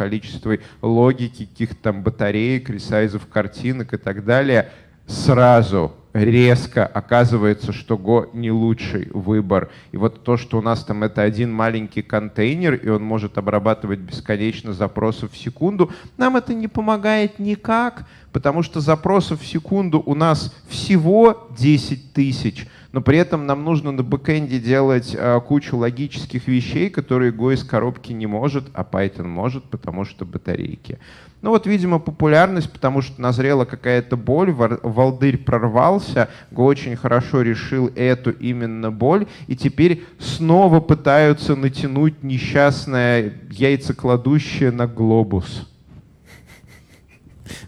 количеством 0.57 0.77
логики, 0.83 1.47
каких-то 1.47 1.77
там 1.83 2.03
батареек, 2.03 2.71
ресайзов 2.71 3.27
картинок 3.27 3.95
и 3.95 3.97
так 3.97 4.25
далее, 4.25 4.71
сразу 5.07 5.93
резко 6.13 6.87
оказывается, 6.87 7.73
что 7.73 7.97
Go 7.97 8.31
не 8.33 8.51
лучший 8.51 9.11
выбор. 9.13 9.71
И 9.93 9.99
вот 9.99 10.25
то, 10.25 10.37
что 10.37 10.59
у 10.59 10.63
нас 10.63 10.83
там 10.83 11.03
это 11.03 11.23
один 11.23 11.53
маленький 11.53 12.03
контейнер, 12.03 12.75
и 12.75 12.89
он 12.89 13.03
может 13.03 13.37
обрабатывать 13.37 14.01
бесконечно 14.01 14.73
запросов 14.73 15.33
в 15.33 15.37
секунду, 15.37 15.93
нам 16.17 16.37
это 16.37 16.55
не 16.55 16.69
помогает 16.69 17.39
никак, 17.39 18.07
потому 18.33 18.63
что 18.63 18.81
запросов 18.81 19.43
в 19.43 19.47
секунду 19.47 20.03
у 20.05 20.15
нас 20.15 20.55
всего 20.69 21.49
10 21.57 22.15
тысяч, 22.15 22.67
но 22.97 23.03
при 23.03 23.19
этом 23.19 23.45
нам 23.45 23.63
нужно 23.63 23.93
на 23.93 24.03
бэкэнде 24.03 24.59
делать 24.59 25.15
а, 25.15 25.39
кучу 25.41 25.77
логических 25.77 26.49
вещей, 26.49 26.89
которые 26.89 27.31
Go 27.31 27.53
из 27.53 27.63
коробки 27.63 28.15
не 28.15 28.27
может, 28.27 28.65
а 28.73 28.89
Python 28.91 29.27
может, 29.27 29.65
потому 29.65 30.07
что 30.07 30.25
батарейки. 30.25 30.99
Ну 31.43 31.51
вот, 31.51 31.67
видимо, 31.67 31.99
популярность, 31.99 32.73
потому 32.73 33.03
что 33.03 33.21
назрела 33.21 33.67
какая-то 33.67 34.17
боль, 34.17 34.51
Валдырь 34.51 35.37
прорвался, 35.37 36.31
Го 36.51 36.65
очень 36.65 36.97
хорошо 36.97 37.43
решил 37.43 37.93
эту 37.95 38.31
именно 38.31 38.91
боль, 38.91 39.27
и 39.47 39.57
теперь 39.57 40.03
снова 40.19 40.81
пытаются 40.81 41.55
натянуть 41.55 42.23
несчастное 42.23 43.35
яйцекладущее 43.51 44.71
на 44.71 44.87
глобус. 44.87 45.69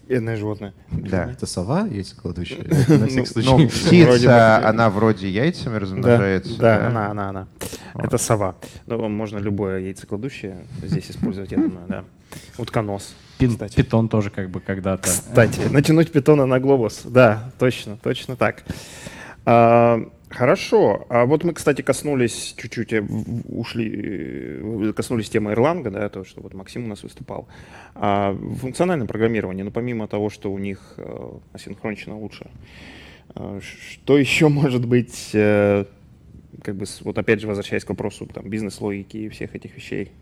Бедное 0.08 0.36
животное. 0.36 0.74
Да. 0.90 1.30
Это 1.30 1.46
сова 1.46 1.86
яйцекладущая? 1.86 2.64
На 2.98 3.06
всякий 3.06 3.26
случай. 3.26 3.48
Ну, 3.48 3.68
птица, 3.68 4.68
она 4.68 4.90
вроде 4.90 5.28
яйцами 5.28 5.76
размножается. 5.76 6.58
Да, 6.58 6.86
она, 6.86 7.10
она, 7.10 7.28
она. 7.30 7.48
Это 7.94 8.18
сова. 8.18 8.56
Ну, 8.86 9.08
можно 9.08 9.38
любое 9.38 9.80
яйцекладущее 9.80 10.56
здесь 10.82 11.10
использовать, 11.10 11.50
я 11.52 11.58
думаю, 11.58 11.86
да. 11.88 12.04
Утконос. 12.58 13.14
Пин, 13.38 13.52
кстати. 13.52 13.76
Питон 13.76 14.08
тоже 14.08 14.30
как 14.30 14.50
бы 14.50 14.60
когда-то. 14.60 15.04
Кстати, 15.04 15.60
натянуть 15.70 16.10
питона 16.10 16.46
на 16.46 16.58
глобус. 16.58 17.02
Да, 17.04 17.50
точно, 17.58 17.96
точно 18.02 18.36
так. 18.36 18.64
Хорошо. 20.30 21.06
А 21.08 21.24
вот 21.24 21.44
мы, 21.44 21.54
кстати, 21.54 21.82
коснулись 21.82 22.54
чуть-чуть, 22.56 22.92
э, 22.92 23.02
ушли, 23.48 23.90
э, 23.94 24.92
коснулись 24.94 25.30
темы 25.30 25.52
Erlang, 25.52 25.90
да, 25.90 26.08
то, 26.08 26.24
что 26.24 26.42
вот 26.42 26.54
Максим 26.54 26.84
у 26.84 26.88
нас 26.88 27.02
выступал. 27.02 27.48
А 27.94 28.36
функциональное 28.60 29.06
программирование, 29.06 29.64
ну, 29.64 29.70
помимо 29.70 30.06
того, 30.06 30.28
что 30.28 30.52
у 30.52 30.58
них 30.58 30.94
э, 30.98 31.30
асинхронично 31.52 32.18
лучше, 32.18 32.50
что 33.34 34.18
еще 34.18 34.48
может 34.48 34.86
быть, 34.86 35.30
как 35.32 36.76
бы, 36.76 36.84
вот 37.02 37.18
опять 37.18 37.40
же, 37.40 37.46
возвращаясь 37.46 37.84
к 37.84 37.88
вопросу 37.88 38.26
там, 38.26 38.48
бизнес-логики 38.48 39.16
и 39.16 39.28
всех 39.28 39.54
этих 39.54 39.74
вещей? 39.76 40.12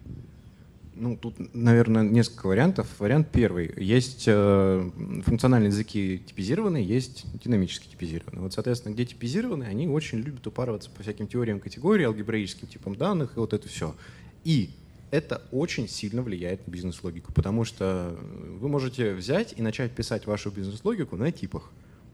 Ну, 0.99 1.17
тут, 1.17 1.35
наверное, 1.55 2.03
несколько 2.03 2.47
вариантов. 2.47 2.89
Вариант 2.99 3.29
первый. 3.31 3.71
Есть 3.77 4.25
э, 4.27 4.91
функциональные 5.25 5.69
языки 5.69 6.23
типизированные, 6.27 6.85
есть 6.85 7.27
динамически 7.45 7.89
типизированные. 7.89 8.43
Вот, 8.43 8.55
соответственно, 8.55 8.95
где 8.95 9.05
типизированные, 9.05 9.69
они 9.69 9.89
очень 9.89 10.19
любят 10.19 10.47
упарываться 10.47 10.89
по 10.89 11.03
всяким 11.03 11.27
теориям 11.27 11.61
категорий, 11.61 12.05
алгебраическим 12.05 12.67
типам 12.67 12.97
данных 12.97 13.37
и 13.37 13.41
вот 13.41 13.53
это 13.53 13.69
все. 13.69 13.95
И 14.45 14.71
это 15.11 15.43
очень 15.53 15.87
сильно 15.87 16.23
влияет 16.23 16.67
на 16.67 16.71
бизнес-логику, 16.71 17.33
потому 17.33 17.65
что 17.65 18.19
вы 18.59 18.69
можете 18.69 19.13
взять 19.13 19.55
и 19.57 19.63
начать 19.63 19.93
писать 19.93 20.27
вашу 20.27 20.51
бизнес-логику 20.51 21.17
на 21.17 21.31
типах. 21.31 21.71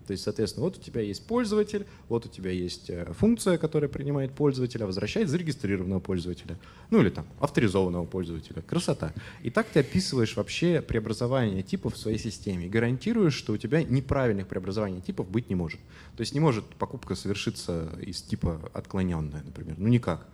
То 0.07 0.13
есть, 0.13 0.25
соответственно, 0.25 0.65
вот 0.65 0.79
у 0.79 0.81
тебя 0.81 1.01
есть 1.01 1.27
пользователь, 1.27 1.87
вот 2.09 2.27
у 2.27 2.29
тебя 2.29 2.51
есть 2.51 2.91
э, 2.91 3.13
функция, 3.13 3.59
которая 3.59 3.89
принимает 3.89 4.33
пользователя, 4.33 4.87
возвращает 4.87 5.29
зарегистрированного 5.29 6.01
пользователя, 6.01 6.59
ну 6.91 7.01
или 7.01 7.11
там 7.11 7.27
авторизованного 7.41 8.07
пользователя. 8.07 8.63
Красота. 8.63 9.13
И 9.43 9.51
так 9.51 9.67
ты 9.69 9.81
описываешь 9.81 10.37
вообще 10.37 10.83
преобразование 10.83 11.63
типов 11.63 11.95
в 11.95 11.99
своей 11.99 12.19
системе 12.19 12.67
и 12.67 12.69
гарантируешь, 12.69 13.35
что 13.35 13.53
у 13.53 13.57
тебя 13.57 13.83
неправильных 13.83 14.49
преобразований 14.49 15.01
типов 15.01 15.31
быть 15.31 15.49
не 15.49 15.55
может. 15.55 15.81
То 16.17 16.21
есть 16.21 16.35
не 16.35 16.41
может 16.41 16.65
покупка 16.77 17.15
совершиться 17.15 17.91
из 18.01 18.23
типа 18.23 18.71
отклоненная, 18.73 19.43
например. 19.45 19.77
Ну 19.79 19.89
никак. 19.89 20.27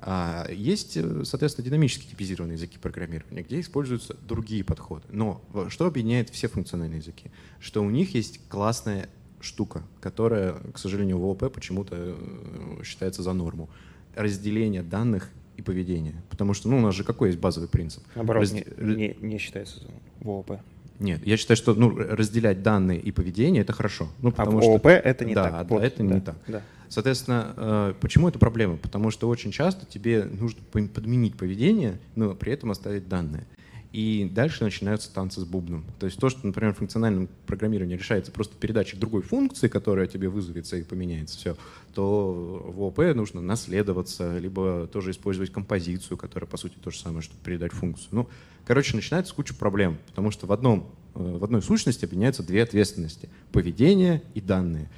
А 0.00 0.46
есть, 0.50 0.96
э, 0.96 1.24
соответственно, 1.24 1.66
динамически 1.66 2.06
типизированные 2.06 2.54
языки 2.54 2.78
программирования, 2.78 3.42
где 3.42 3.60
используются 3.60 4.16
другие 4.26 4.62
подходы. 4.62 5.04
Но 5.10 5.42
что 5.68 5.86
объединяет 5.86 6.30
все 6.30 6.48
функциональные 6.48 6.98
языки? 6.98 7.30
Что 7.58 7.82
у 7.82 7.90
них 7.90 8.14
есть 8.14 8.40
классная 8.48 9.08
штука, 9.40 9.82
которая, 10.00 10.54
к 10.72 10.78
сожалению, 10.78 11.18
в 11.18 11.24
ООП 11.24 11.52
почему-то 11.52 11.96
э, 11.98 12.82
считается 12.84 13.22
за 13.22 13.32
норму. 13.32 13.68
Разделение 14.14 14.82
данных 14.82 15.30
и 15.56 15.62
поведения. 15.62 16.22
Потому 16.30 16.54
что 16.54 16.68
ну, 16.68 16.78
у 16.78 16.80
нас 16.80 16.94
же 16.94 17.02
какой 17.04 17.30
есть 17.30 17.40
базовый 17.40 17.68
принцип? 17.68 18.02
Наоборот, 18.14 18.42
Раз... 18.42 18.52
не, 18.52 18.64
не, 18.78 19.16
не 19.20 19.38
считается 19.38 19.80
в 20.20 20.28
ООП. 20.28 20.52
Нет, 21.00 21.24
я 21.24 21.36
считаю, 21.36 21.56
что 21.56 21.74
ну, 21.74 21.96
разделять 21.96 22.62
данные 22.62 23.00
и 23.00 23.12
поведение 23.12 23.62
это 23.62 23.72
хорошо. 23.72 24.08
Ну, 24.20 24.32
потому 24.32 24.58
а 24.58 24.62
в 24.62 24.64
ООП 24.64 24.80
что... 24.80 24.90
это 24.90 25.24
не 25.24 25.34
да, 25.34 25.50
так. 25.50 25.70
Вот, 25.70 25.82
это 25.82 26.02
да, 26.02 26.14
не 26.14 26.20
так. 26.20 26.36
Да. 26.48 26.62
Соответственно, 26.88 27.54
э, 27.56 27.94
почему 28.00 28.28
это 28.28 28.38
проблема? 28.38 28.76
Потому 28.76 29.10
что 29.10 29.28
очень 29.28 29.52
часто 29.52 29.86
тебе 29.86 30.24
нужно 30.24 30.60
подменить 30.70 31.36
поведение, 31.36 31.98
но 32.16 32.34
при 32.34 32.52
этом 32.52 32.70
оставить 32.70 33.08
данные. 33.08 33.46
И 33.92 34.30
дальше 34.30 34.64
начинаются 34.64 35.12
танцы 35.12 35.40
с 35.40 35.44
бубном. 35.44 35.84
То 35.98 36.04
есть 36.06 36.18
то, 36.18 36.28
что, 36.28 36.46
например, 36.46 36.74
в 36.74 36.78
функциональном 36.78 37.28
программировании 37.46 37.96
решается 37.96 38.30
просто 38.30 38.54
передачей 38.56 38.98
другой 38.98 39.22
функции, 39.22 39.68
которая 39.68 40.06
тебе 40.06 40.28
вызовется 40.28 40.76
и 40.76 40.82
поменяется 40.82 41.38
все, 41.38 41.56
то 41.94 42.62
в 42.66 42.82
ООП 42.82 43.14
нужно 43.14 43.40
наследоваться, 43.40 44.36
либо 44.38 44.86
тоже 44.92 45.12
использовать 45.12 45.50
композицию, 45.50 46.18
которая, 46.18 46.48
по 46.48 46.58
сути, 46.58 46.74
то 46.82 46.90
же 46.90 46.98
самое, 46.98 47.22
чтобы 47.22 47.40
передать 47.42 47.72
функцию. 47.72 48.08
Ну, 48.12 48.28
короче, 48.66 48.94
начинается 48.94 49.34
куча 49.34 49.54
проблем, 49.54 49.96
потому 50.08 50.30
что 50.30 50.46
в, 50.46 50.52
одном, 50.52 50.90
э, 51.14 51.38
в 51.38 51.42
одной 51.42 51.62
сущности 51.62 52.04
объединяются 52.04 52.42
две 52.42 52.62
ответственности— 52.62 53.30
поведение 53.52 54.22
и 54.34 54.42
данные. 54.42 54.90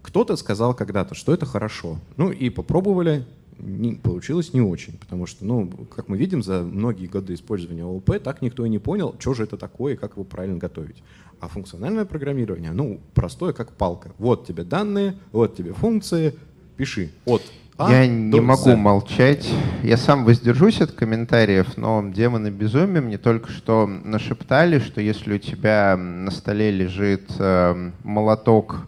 Кто-то 0.00 0.36
сказал 0.36 0.74
когда-то, 0.74 1.14
что 1.14 1.34
это 1.34 1.44
хорошо. 1.44 1.98
Ну 2.16 2.30
и 2.30 2.48
попробовали, 2.48 3.26
не, 3.58 3.94
получилось 3.94 4.52
не 4.52 4.60
очень, 4.60 4.98
потому 4.98 5.26
что, 5.26 5.44
ну, 5.44 5.68
как 5.94 6.08
мы 6.08 6.16
видим, 6.16 6.42
за 6.42 6.60
многие 6.62 7.06
годы 7.06 7.34
использования 7.34 7.84
ООП 7.84 8.22
так 8.22 8.42
никто 8.42 8.64
и 8.64 8.68
не 8.68 8.78
понял, 8.78 9.14
что 9.18 9.34
же 9.34 9.44
это 9.44 9.56
такое 9.56 9.94
и 9.94 9.96
как 9.96 10.12
его 10.12 10.24
правильно 10.24 10.58
готовить. 10.58 11.02
А 11.40 11.48
функциональное 11.48 12.04
программирование, 12.04 12.72
ну, 12.72 13.00
простое, 13.14 13.52
как 13.52 13.72
палка. 13.72 14.12
Вот 14.18 14.46
тебе 14.46 14.64
данные, 14.64 15.14
вот 15.32 15.56
тебе 15.56 15.72
функции, 15.72 16.34
пиши 16.76 17.10
от 17.24 17.42
а, 17.76 17.90
я 17.90 18.06
не 18.06 18.40
могу 18.40 18.70
Z. 18.70 18.76
молчать. 18.76 19.50
Я 19.82 19.96
сам 19.96 20.24
воздержусь 20.24 20.80
от 20.80 20.92
комментариев, 20.92 21.76
но 21.76 22.04
демоны 22.08 22.48
безумия 22.48 23.00
мне 23.00 23.18
только 23.18 23.50
что 23.50 23.86
нашептали, 23.86 24.78
что 24.78 25.00
если 25.00 25.34
у 25.34 25.38
тебя 25.38 25.96
на 25.96 26.30
столе 26.30 26.70
лежит 26.70 27.32
э, 27.36 27.90
молоток 28.04 28.86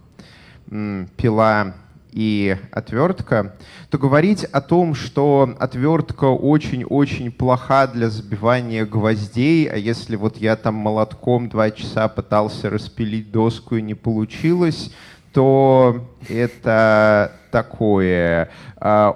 пила 0.69 1.75
и 2.11 2.57
отвертка, 2.71 3.55
то 3.89 3.97
говорить 3.97 4.43
о 4.43 4.61
том, 4.61 4.95
что 4.95 5.55
отвертка 5.59 6.25
очень-очень 6.25 7.31
плоха 7.31 7.87
для 7.87 8.09
забивания 8.09 8.85
гвоздей, 8.85 9.69
а 9.69 9.77
если 9.77 10.15
вот 10.15 10.37
я 10.37 10.55
там 10.55 10.75
молотком 10.75 11.49
два 11.49 11.71
часа 11.71 12.07
пытался 12.07 12.69
распилить 12.69 13.31
доску 13.31 13.75
и 13.75 13.81
не 13.81 13.93
получилось, 13.93 14.91
то 15.37 16.03
это 16.29 17.31
такое. 17.51 18.49
А, 18.77 19.15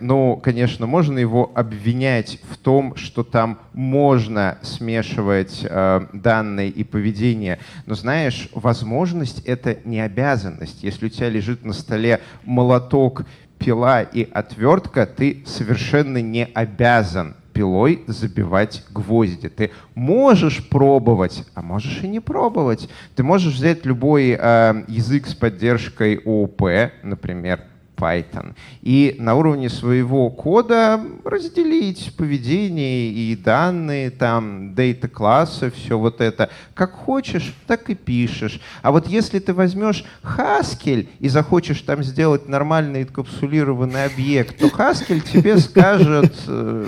ну, 0.00 0.36
конечно, 0.42 0.86
можно 0.86 1.16
его 1.16 1.52
обвинять 1.54 2.40
в 2.50 2.56
том, 2.56 2.96
что 2.96 3.22
там 3.22 3.60
можно 3.72 4.58
смешивать 4.62 5.60
э, 5.62 6.06
данные 6.12 6.70
и 6.70 6.82
поведение, 6.82 7.60
но 7.86 7.94
знаешь, 7.94 8.48
возможность— 8.52 9.38
это 9.46 9.78
не 9.84 10.00
обязанность. 10.00 10.82
Если 10.82 11.06
у 11.06 11.08
тебя 11.08 11.28
лежит 11.28 11.64
на 11.64 11.72
столе 11.72 12.18
молоток, 12.42 13.22
пила 13.60 14.02
и 14.02 14.28
отвертка, 14.28 15.06
ты 15.06 15.44
совершенно 15.46 16.18
не 16.18 16.46
обязан 16.46 17.36
пилой 17.52 18.02
забивать 18.06 18.84
гвозди. 18.90 19.48
Ты 19.48 19.70
можешь 19.94 20.68
пробовать, 20.68 21.44
а 21.54 21.62
можешь 21.62 22.02
и 22.02 22.08
не 22.08 22.20
пробовать. 22.20 22.88
Ты 23.14 23.22
можешь 23.22 23.54
взять 23.54 23.84
любой 23.84 24.36
э, 24.38 24.84
язык 24.88 25.26
с 25.26 25.34
поддержкой 25.34 26.20
ООП, 26.24 26.92
например, 27.02 27.60
Python. 28.02 28.54
И 28.80 29.14
на 29.18 29.36
уровне 29.36 29.68
своего 29.68 30.28
кода 30.30 31.00
разделить 31.24 32.14
поведение 32.16 33.10
и 33.10 33.36
данные, 33.36 34.10
там, 34.10 34.74
дейта 34.74 35.08
классы, 35.08 35.70
все 35.70 35.96
вот 35.96 36.20
это. 36.20 36.50
Как 36.74 36.92
хочешь, 36.92 37.54
так 37.68 37.88
и 37.90 37.94
пишешь. 37.94 38.60
А 38.82 38.90
вот 38.90 39.06
если 39.06 39.38
ты 39.38 39.54
возьмешь 39.54 40.04
Haskell 40.24 41.08
и 41.20 41.28
захочешь 41.28 41.82
там 41.82 42.02
сделать 42.02 42.48
нормальный 42.48 43.02
инкапсулированный 43.02 44.06
объект, 44.06 44.58
то 44.58 44.66
Haskell 44.66 45.20
тебе 45.20 45.58
скажет, 45.58 46.34
э, 46.48 46.86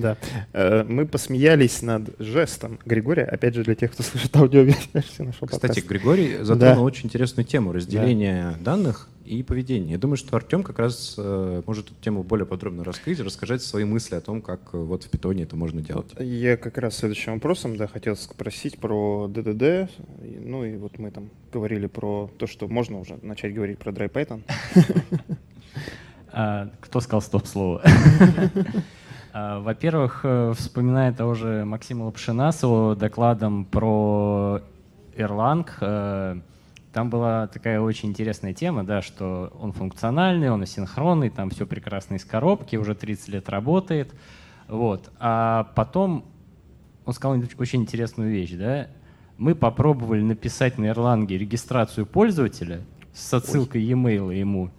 да. 0.00 0.16
Э, 0.52 0.84
мы 0.84 1.06
посмеялись 1.06 1.82
над 1.82 2.14
жестом 2.18 2.78
Григория, 2.84 3.24
опять 3.24 3.54
же, 3.54 3.62
для 3.62 3.74
тех, 3.74 3.92
кто 3.92 4.02
слышит 4.02 4.34
аудиоверсию 4.36 4.90
нашего 5.26 5.46
Кстати, 5.46 5.60
подкаста. 5.60 5.88
Григорий 5.88 6.36
затронул 6.42 6.76
да. 6.76 6.82
очень 6.82 7.06
интересную 7.06 7.46
тему 7.46 7.72
разделения 7.72 8.56
да. 8.58 8.72
данных 8.72 9.08
и 9.24 9.42
поведения. 9.42 9.92
Я 9.92 9.98
думаю, 9.98 10.16
что 10.16 10.36
Артем 10.36 10.62
как 10.62 10.78
раз 10.78 11.14
э, 11.16 11.62
может 11.66 11.86
эту 11.86 11.94
тему 12.00 12.22
более 12.22 12.46
подробно 12.46 12.84
раскрыть, 12.84 13.20
рассказать 13.20 13.62
свои 13.62 13.84
мысли 13.84 14.14
о 14.14 14.20
том, 14.20 14.42
как 14.42 14.60
э, 14.72 14.76
вот 14.76 15.04
в 15.04 15.08
питоне 15.08 15.44
это 15.44 15.56
можно 15.56 15.80
делать. 15.80 16.12
Я 16.18 16.56
как 16.56 16.78
раз 16.78 16.96
следующим 16.98 17.34
вопросом 17.34 17.76
да, 17.76 17.86
хотел 17.86 18.16
спросить 18.16 18.78
про 18.78 19.30
DDD. 19.32 19.88
Ну 20.44 20.64
и 20.64 20.76
вот 20.76 20.98
мы 20.98 21.10
там 21.10 21.30
говорили 21.52 21.86
про 21.86 22.30
то, 22.38 22.46
что 22.46 22.68
можно 22.68 22.98
уже 23.00 23.18
начать 23.22 23.54
говорить 23.54 23.78
про 23.78 23.92
DryPython. 23.92 24.42
А, 26.36 26.68
кто 26.80 26.98
сказал 26.98 27.22
стоп-слово? 27.22 27.80
А, 29.36 29.58
во-первых, 29.58 30.20
э, 30.22 30.52
вспоминая 30.56 31.12
того 31.12 31.34
же 31.34 31.64
Максима 31.64 32.04
Лапшина 32.04 32.52
с 32.52 32.62
его 32.62 32.94
докладом 32.94 33.64
про 33.64 34.60
Erlang, 35.16 35.68
э, 35.80 36.40
там 36.92 37.10
была 37.10 37.48
такая 37.48 37.80
очень 37.80 38.10
интересная 38.10 38.54
тема, 38.54 38.84
да, 38.84 39.02
что 39.02 39.52
он 39.60 39.72
функциональный, 39.72 40.52
он 40.52 40.62
асинхронный, 40.62 41.30
там 41.30 41.50
все 41.50 41.66
прекрасно 41.66 42.14
из 42.14 42.24
коробки, 42.24 42.76
уже 42.76 42.94
30 42.94 43.26
лет 43.30 43.48
работает. 43.48 44.14
Вот. 44.68 45.10
А 45.18 45.68
потом 45.74 46.24
он 47.04 47.12
сказал 47.12 47.36
очень 47.58 47.82
интересную 47.82 48.30
вещь. 48.30 48.52
Да? 48.52 48.86
Мы 49.36 49.56
попробовали 49.56 50.22
написать 50.22 50.78
на 50.78 50.84
Erlang 50.84 51.26
регистрацию 51.26 52.06
пользователя 52.06 52.82
с 53.12 53.34
отсылкой 53.34 53.82
e-mail 53.82 54.32
ему, 54.32 54.70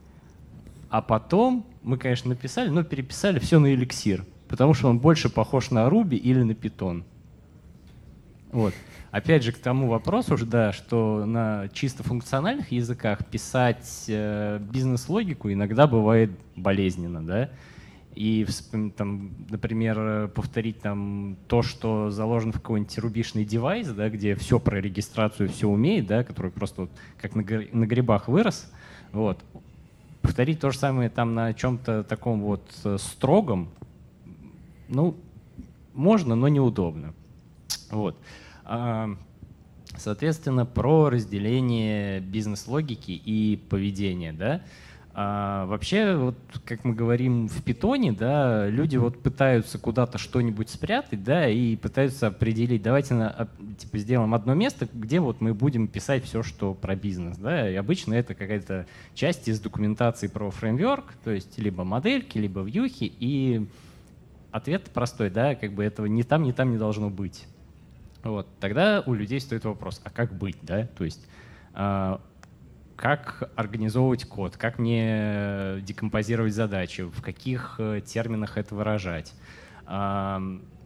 а 0.90 1.02
потом 1.02 1.66
мы, 1.84 1.98
конечно, 1.98 2.30
написали, 2.30 2.70
но 2.70 2.86
переписали 2.86 3.40
все 3.40 3.60
на 3.60 3.74
эликсир 3.74 4.24
потому 4.48 4.74
что 4.74 4.90
он 4.90 5.00
больше 5.00 5.30
похож 5.30 5.72
на 5.72 5.88
Ruby 5.88 6.16
или 6.16 6.44
на 6.44 6.52
Python. 6.52 7.04
Вот. 8.52 8.74
Опять 9.12 9.44
же, 9.44 9.52
к 9.52 9.58
тому 9.58 9.88
вопросу, 9.88 10.38
да, 10.46 10.74
что 10.74 11.26
на 11.26 11.70
чисто 11.74 12.04
функциональных 12.04 12.72
языках 12.72 13.26
писать 13.26 14.06
э, 14.08 14.60
бизнес-логику 14.60 15.52
иногда 15.52 15.88
бывает 15.88 16.32
болезненно, 16.56 17.26
да. 17.26 17.50
И, 18.16 18.48
там, 18.96 19.32
например, 19.50 20.30
повторить 20.30 20.80
там 20.80 21.36
то, 21.48 21.62
что 21.62 22.12
заложено 22.12 22.54
в 22.54 22.62
какой-нибудь 22.62 22.98
рубишный 22.98 23.44
девайс, 23.44 23.90
да, 23.90 24.10
где 24.10 24.36
все 24.36 24.58
про 24.58 24.80
регистрацию, 24.80 25.50
все 25.50 25.68
умеет, 25.68 26.08
да, 26.08 26.24
который 26.24 26.52
просто 26.52 26.82
вот 26.82 26.92
как 27.22 27.36
на, 27.36 27.44
грибах 27.44 28.28
вырос, 28.30 28.72
Вот. 29.12 29.44
Повторить 30.22 30.60
то 30.60 30.72
же 30.72 30.78
самое 30.80 31.10
там 31.10 31.36
на 31.36 31.54
чем-то 31.54 32.04
таком 32.04 32.42
вот 32.42 32.64
э, 32.84 32.98
строгом, 33.00 33.70
ну, 34.88 35.16
можно, 35.94 36.36
но 36.36 36.48
неудобно. 36.48 37.14
Вот. 37.92 38.18
А, 38.64 39.10
соответственно, 39.98 40.66
про 40.66 41.10
разделение 41.10 42.20
бизнес-логики 42.20 43.12
и 43.12 43.58
поведения, 43.70 44.34
да, 44.34 44.62
а 45.18 45.66
вообще, 45.68 46.18
вот 46.18 46.36
как 46.66 46.84
мы 46.84 46.94
говорим 46.94 47.48
в 47.48 47.64
питоне, 47.64 48.12
да, 48.12 48.68
люди 48.68 48.98
вот 48.98 49.18
пытаются 49.24 49.80
куда-то 49.80 50.18
что-нибудь 50.18 50.70
спрятать, 50.70 51.24
да, 51.24 51.48
и 51.48 51.78
пытаются 51.78 52.28
определить, 52.28 52.84
давайте 52.84 53.14
на, 53.14 53.48
типа 53.78 53.98
сделаем 53.98 54.34
одно 54.34 54.56
место, 54.56 54.90
где 54.94 55.22
вот 55.22 55.40
мы 55.40 55.54
будем 55.54 55.88
писать 55.88 56.26
все, 56.26 56.44
что 56.44 56.74
про 56.74 56.98
бизнес, 56.98 57.38
да, 57.38 57.70
и 57.70 57.76
обычно 57.76 58.14
это 58.14 58.36
какая-то 58.36 58.88
часть 59.14 59.48
из 59.48 59.62
документации 59.62 60.28
про 60.28 60.52
фреймворк, 60.52 61.14
то 61.24 61.32
есть 61.32 61.58
либо 61.60 61.86
модельки, 61.86 62.38
либо 62.38 62.60
вьюхи, 62.60 63.10
и 63.18 63.68
ответ 64.56 64.90
простой, 64.92 65.30
да, 65.30 65.54
как 65.56 65.74
бы 65.74 65.84
этого 65.84 66.06
ни 66.06 66.22
там, 66.22 66.44
ни 66.44 66.54
там 66.54 66.72
не 66.72 66.78
должно 66.78 67.10
быть. 67.10 67.46
Вот, 68.24 68.48
тогда 68.60 69.04
у 69.06 69.14
людей 69.14 69.42
стоит 69.42 69.66
вопрос, 69.66 70.02
а 70.04 70.10
как 70.10 70.34
быть, 70.34 70.58
да, 70.62 70.88
то 70.88 71.04
есть 71.04 71.28
а, 71.74 72.22
как 72.96 73.52
организовывать 73.58 74.24
код, 74.26 74.56
как 74.56 74.80
мне 74.80 75.82
декомпозировать 75.82 76.54
задачи, 76.54 77.02
в 77.02 77.22
каких 77.22 77.76
э, 77.80 78.02
терминах 78.06 78.58
это 78.58 78.74
выражать. 78.74 79.34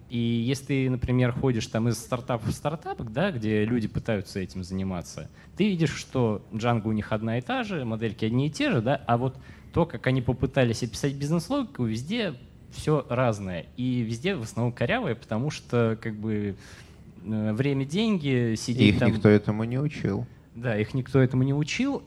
И 0.09 0.17
если 0.17 0.65
ты, 0.65 0.89
например, 0.89 1.31
ходишь 1.31 1.67
там 1.67 1.87
из 1.87 1.99
стартапа 1.99 2.43
в 2.47 2.51
стартап, 2.51 2.99
да, 3.03 3.31
где 3.31 3.63
люди 3.63 3.87
пытаются 3.87 4.39
этим 4.39 4.63
заниматься, 4.63 5.29
ты 5.55 5.69
видишь, 5.69 5.93
что 5.93 6.43
Django 6.51 6.87
у 6.87 6.91
них 6.91 7.11
одна 7.11 7.37
и 7.37 7.41
та 7.41 7.63
же, 7.63 7.85
модельки 7.85 8.25
одни 8.25 8.47
и 8.47 8.49
те 8.49 8.71
же, 8.71 8.81
да, 8.81 8.99
а 9.05 9.17
вот 9.17 9.37
то, 9.71 9.85
как 9.85 10.07
они 10.07 10.23
попытались 10.23 10.81
описать 10.81 11.13
бизнес-логику, 11.13 11.83
везде 11.83 12.33
все 12.71 13.05
разное. 13.09 13.65
И 13.77 14.01
везде 14.01 14.35
в 14.35 14.43
основном 14.43 14.73
корявое, 14.73 15.15
потому 15.15 15.49
что 15.49 15.97
как 16.01 16.15
бы 16.15 16.55
э, 17.23 17.53
время, 17.53 17.85
деньги, 17.85 18.55
сидеть 18.57 18.95
их 18.95 18.99
там... 18.99 19.11
никто 19.11 19.29
этому 19.29 19.63
не 19.63 19.79
учил. 19.79 20.25
Да, 20.55 20.77
их 20.77 20.93
никто 20.93 21.19
этому 21.19 21.43
не 21.43 21.53
учил. 21.53 22.03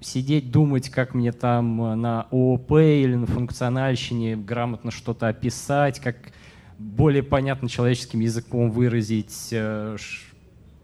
Сидеть, 0.00 0.50
думать, 0.50 0.88
как 0.88 1.14
мне 1.14 1.30
там 1.30 2.00
на 2.00 2.22
ООП 2.32 2.72
или 2.72 3.14
на 3.14 3.26
функциональщине 3.26 4.36
грамотно 4.36 4.90
что-то 4.90 5.28
описать, 5.28 6.00
как 6.00 6.16
более 6.82 7.22
понятно 7.22 7.68
человеческим 7.68 8.20
языком 8.20 8.70
выразить 8.70 9.48
э, 9.52 9.96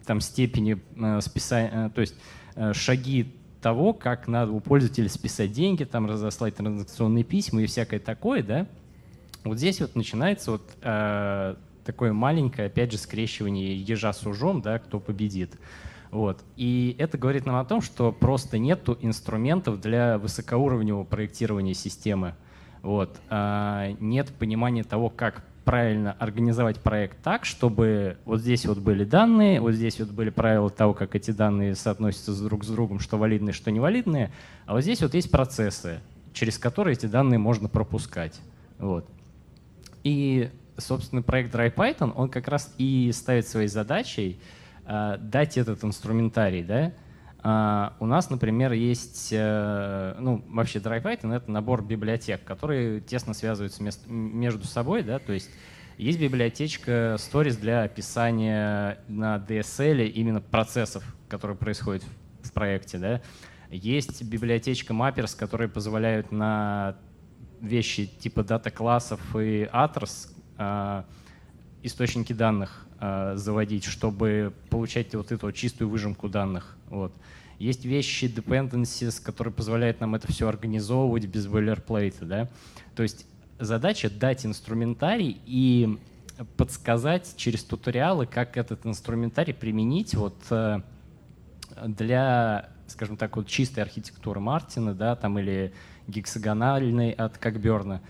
там 0.07 0.21
степени 0.21 0.79
э, 0.97 1.21
списания, 1.21 1.87
э, 1.87 1.91
то 1.95 2.01
есть 2.01 2.15
шаги 2.73 3.35
того, 3.61 3.93
как 3.93 4.29
надо 4.29 4.53
у 4.53 4.61
пользователя 4.61 5.09
списать 5.09 5.53
деньги, 5.53 5.85
там 5.85 6.07
разослать 6.07 6.57
транзакционные 6.57 7.25
письма 7.25 7.63
и 7.63 7.67
всякое 7.67 8.01
такое, 8.01 8.43
да. 8.43 8.67
Вот 9.45 9.59
здесь 9.59 9.81
вот 9.81 9.95
начинается 9.95 10.53
вот 10.53 10.63
э, 10.83 11.55
такое 11.85 12.13
маленькое, 12.13 12.67
опять 12.67 12.93
же, 12.93 12.99
скрещивание 12.99 13.77
ежа 13.77 14.13
с 14.13 14.27
ужом, 14.27 14.61
да, 14.61 14.79
кто 14.79 15.01
победит. 15.01 15.57
Вот. 16.11 16.43
И 16.57 16.97
это 16.99 17.19
говорит 17.19 17.47
нам 17.47 17.57
о 17.57 17.65
том, 17.65 17.81
что 17.81 18.13
просто 18.13 18.59
нет 18.59 18.89
инструментов 19.01 19.81
для 19.81 20.19
высокоуровневого 20.19 21.05
проектирования 21.05 21.75
системы. 21.75 22.35
Вот. 22.83 23.19
А 23.29 23.93
нет 24.01 24.33
понимания 24.39 24.85
того, 24.85 25.11
как 25.11 25.45
правильно 25.69 26.17
организовать 26.19 26.81
проект 26.81 27.21
так, 27.23 27.45
чтобы 27.45 28.17
вот 28.25 28.41
здесь 28.41 28.65
вот 28.65 28.79
были 28.79 29.05
данные, 29.05 29.61
вот 29.61 29.73
здесь 29.73 30.01
вот 30.01 30.09
были 30.09 30.31
правила 30.31 30.71
того, 30.71 30.95
как 30.95 31.15
эти 31.15 31.31
данные 31.31 31.75
соотносятся 31.75 32.43
друг 32.43 32.65
с 32.65 32.69
другом, 32.69 33.01
что 33.01 33.19
валидные, 33.19 33.53
что 33.53 33.71
невалидные, 33.71 34.31
а 34.65 34.73
вот 34.73 34.81
здесь 34.81 35.03
вот 35.03 35.13
есть 35.13 35.31
процессы, 35.31 36.01
через 36.33 36.57
которые 36.57 36.95
эти 36.95 37.05
данные 37.05 37.39
можно 37.39 37.69
пропускать. 37.69 38.41
Вот. 38.79 39.07
И, 40.05 40.49
собственно, 40.79 41.21
проект 41.21 41.55
DryPython, 41.55 42.13
он 42.15 42.31
как 42.31 42.49
раз 42.49 42.73
и 42.79 43.11
ставит 43.13 43.47
своей 43.47 43.69
задачей 43.69 44.41
Э, 44.91 45.19
дать 45.21 45.59
этот 45.59 45.85
инструментарий, 45.85 46.63
да, 46.63 46.93
у 48.01 48.07
нас, 48.07 48.31
например, 48.31 48.73
есть, 48.73 49.33
uh, 49.33 50.17
ну, 50.19 50.45
вообще 50.49 50.81
DrivePython— 50.81 51.33
это 51.37 51.51
набор 51.51 51.85
библиотек, 51.85 52.43
которые 52.45 53.01
тесно 53.01 53.33
связываются 53.33 53.83
между 54.09 54.67
собой, 54.67 55.03
да, 55.03 55.19
то 55.19 55.33
есть 55.33 55.51
есть 55.99 56.21
библиотечка 56.21 57.17
Stories 57.19 57.59
для 57.61 57.83
описания 57.83 58.99
на 59.09 59.37
DSL 59.37 60.07
именно 60.07 60.41
процессов, 60.41 61.05
которые 61.29 61.57
происходят 61.57 62.05
в 62.43 62.53
проекте, 62.53 62.99
да. 62.99 63.23
Есть 63.71 64.23
библиотечка 64.23 64.95
Mappers, 64.95 65.37
которые 65.37 65.69
позволяют 65.69 66.33
на 66.33 66.97
вещи 67.61 68.07
типа 68.07 68.45
дата-классов 68.45 69.21
и 69.37 69.69
address 69.73 70.31
uh, 70.57 71.05
источники 71.83 72.33
данных 72.33 72.87
э, 72.87 72.88
заводить, 73.01 73.85
чтобы 73.85 74.53
получать 74.71 75.15
вот 75.15 75.31
эту 75.31 75.53
чистую 75.53 75.89
выжимку 75.89 76.29
данных. 76.29 76.77
Вот. 76.89 77.13
Есть 77.59 77.85
вещи, 77.85 78.25
dependencies, 78.25 79.23
которые 79.23 79.53
позволяют 79.53 80.01
нам 80.01 80.15
это 80.15 80.29
все 80.29 80.49
организовывать 80.49 81.27
без 81.27 81.47
boilerplate. 81.47 82.25
Да? 82.25 82.49
То 82.95 83.03
есть 83.03 83.27
задача 83.59 84.11
дать 84.11 84.47
инструментарий 84.47 85.41
и 85.45 85.99
подсказать 86.57 87.35
через 87.37 87.65
туториалы, 87.65 88.27
как 88.27 88.57
этот 88.57 88.87
инструментарий 88.87 89.55
применить 89.55 90.15
вот, 90.15 90.37
э, 90.51 90.81
для, 91.87 92.69
скажем 92.87 93.17
так, 93.17 93.37
вот 93.37 93.49
чистой 93.49 93.81
архитектуры 93.81 94.39
Мартина, 94.39 94.95
да, 94.95 95.17
там, 95.17 95.39
или 95.39 95.73
гексагональной 96.07 97.11
от 97.11 97.39
Кокберна. 97.39 98.01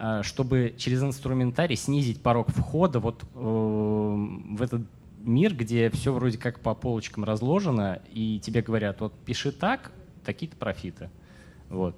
А, 0.00 0.22
чтобы 0.22 0.74
через 0.76 1.02
инструментарий 1.02 1.74
снизить 1.74 2.22
порог 2.22 2.50
входа 2.52 3.00
вот 3.00 3.22
э, 3.22 3.38
в 3.38 4.62
этот 4.62 4.82
мир, 5.18 5.54
где 5.54 5.90
все 5.90 6.12
вроде 6.12 6.38
как 6.38 6.60
по 6.60 6.74
полочкам 6.74 7.24
разложено, 7.24 8.00
и 8.12 8.38
тебе 8.38 8.62
говорят, 8.62 9.00
вот 9.00 9.12
пиши 9.24 9.50
так, 9.50 9.90
такие-то 10.24 10.56
профиты. 10.56 11.10
Вот. 11.68 11.96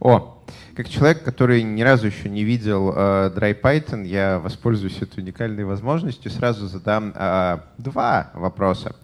О, 0.00 0.42
как 0.74 0.88
человек, 0.88 1.22
который 1.22 1.62
ни 1.62 1.82
разу 1.82 2.08
еще 2.08 2.28
не 2.28 2.42
видел 2.42 2.92
э, 2.92 3.32
DryPython, 3.34 4.04
я 4.04 4.40
воспользуюсь 4.40 5.00
этой 5.00 5.20
уникальной 5.20 5.64
возможностью, 5.64 6.32
сразу 6.32 6.66
задам 6.66 7.12
э, 7.14 7.58
два 7.78 8.32
вопроса. 8.34 8.96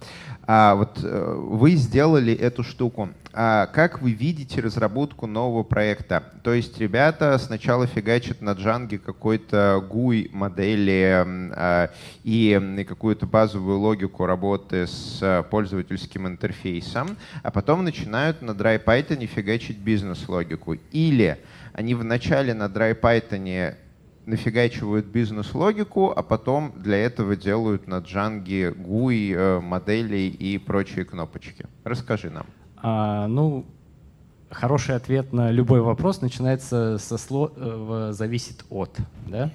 А, 0.43 0.75
вот 0.75 0.99
э, 1.05 1.35
вы 1.37 1.77
сделали 1.77 2.35
эту 2.35 2.65
штуку. 2.65 3.11
А 3.33 3.67
как 3.67 4.03
вы 4.03 4.11
видите 4.11 4.61
разработку 4.61 5.29
нового 5.29 5.63
проекта? 5.63 6.25
То 6.43 6.53
есть 6.53 6.79
ребята 6.81 7.39
сначала 7.39 7.87
фигачат 7.87 8.43
на 8.43 8.53
джанге 8.53 8.99
какой-то 8.99 9.87
GUI 9.89 10.31
модели 10.33 11.25
а, 11.55 11.91
и 12.25 12.85
какую-то 12.89 13.27
базовую 13.27 13.79
логику 13.79 14.27
работы 14.27 14.89
с 14.89 15.47
пользовательским 15.49 16.27
интерфейсом, 16.27 17.17
а 17.45 17.53
потом 17.53 17.85
начинают 17.85 18.43
на 18.43 18.51
DryPython 18.51 19.25
фигачить 19.27 19.79
бизнес-логику. 19.79 20.75
Или 20.91 21.39
они 21.73 21.95
вначале 21.95 22.53
на 22.53 22.65
DryPython 22.65 23.77
нафигачивают 24.27 25.07
бизнес-логику, 25.07 26.13
а 26.15 26.23
потом 26.23 26.73
для 26.77 26.97
этого 26.97 27.37
делают 27.37 27.87
на 27.87 27.99
джанге 27.99 28.71
GUI, 28.71 29.35
э, 29.35 29.61
модели 29.61 30.19
и 30.19 30.59
прочие 30.59 31.05
кнопочки. 31.05 31.67
Расскажи 31.85 32.29
нам. 32.29 32.47
А, 32.83 33.27
ну, 33.29 33.67
хороший 34.51 34.97
ответ 34.97 35.33
на 35.33 35.51
любой 35.51 35.81
вопрос 35.81 36.21
начинается 36.21 36.99
со 36.99 37.19
слова 37.19 37.53
э, 37.57 38.13
«зависит 38.13 38.65
от». 38.71 38.97
Да? 39.27 39.51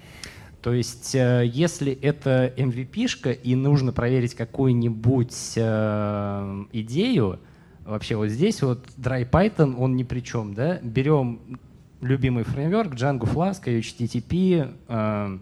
То 0.61 0.73
есть, 0.73 1.13
э, 1.13 1.43
если 1.45 1.91
это 1.91 2.53
MVP-шка 2.57 3.31
и 3.31 3.55
нужно 3.55 3.91
проверить 3.93 4.33
какую-нибудь 4.35 5.53
э, 5.55 6.63
идею, 6.71 7.39
вообще 7.83 8.15
вот 8.15 8.29
здесь 8.29 8.61
вот 8.61 8.85
Dry 8.97 9.29
Python, 9.29 9.75
он 9.77 9.95
ни 9.95 10.03
при 10.03 10.21
чем, 10.21 10.53
да? 10.53 10.79
Берем 10.81 11.59
любимый 12.01 12.43
фреймворк 12.43 12.93
Django 12.93 13.31
Flask, 13.31 13.63
HTTP, 13.65 14.73
э, 14.87 15.37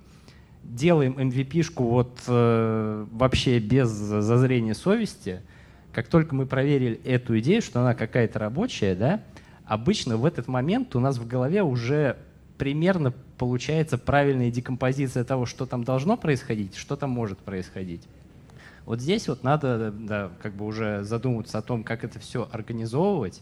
делаем 0.63 1.13
MVP-шку 1.17 1.83
вот 1.83 2.19
э, 2.27 3.05
вообще 3.11 3.59
без 3.59 3.89
зазрения 3.89 4.73
совести. 4.73 5.41
Как 5.93 6.07
только 6.07 6.33
мы 6.33 6.45
проверили 6.47 6.99
эту 7.05 7.39
идею, 7.39 7.61
что 7.61 7.81
она 7.81 7.93
какая-то 7.93 8.39
рабочая, 8.39 8.95
да, 8.95 9.21
обычно 9.65 10.17
в 10.17 10.25
этот 10.25 10.47
момент 10.47 10.95
у 10.95 10.99
нас 10.99 11.17
в 11.17 11.27
голове 11.27 11.61
уже 11.61 12.17
примерно 12.57 13.13
получается 13.37 13.97
правильная 13.97 14.49
декомпозиция 14.49 15.23
того, 15.23 15.45
что 15.45 15.65
там 15.65 15.83
должно 15.83 16.17
происходить, 16.17 16.75
что 16.75 16.95
там 16.95 17.11
может 17.11 17.37
происходить. 17.39 18.07
Вот 18.85 18.99
здесь 18.99 19.27
вот 19.27 19.43
надо 19.43 19.91
да, 19.91 20.31
как 20.41 20.55
бы 20.55 20.65
уже 20.65 21.03
задумываться 21.03 21.59
о 21.59 21.61
том, 21.61 21.83
как 21.83 22.03
это 22.03 22.19
все 22.19 22.49
организовывать, 22.51 23.41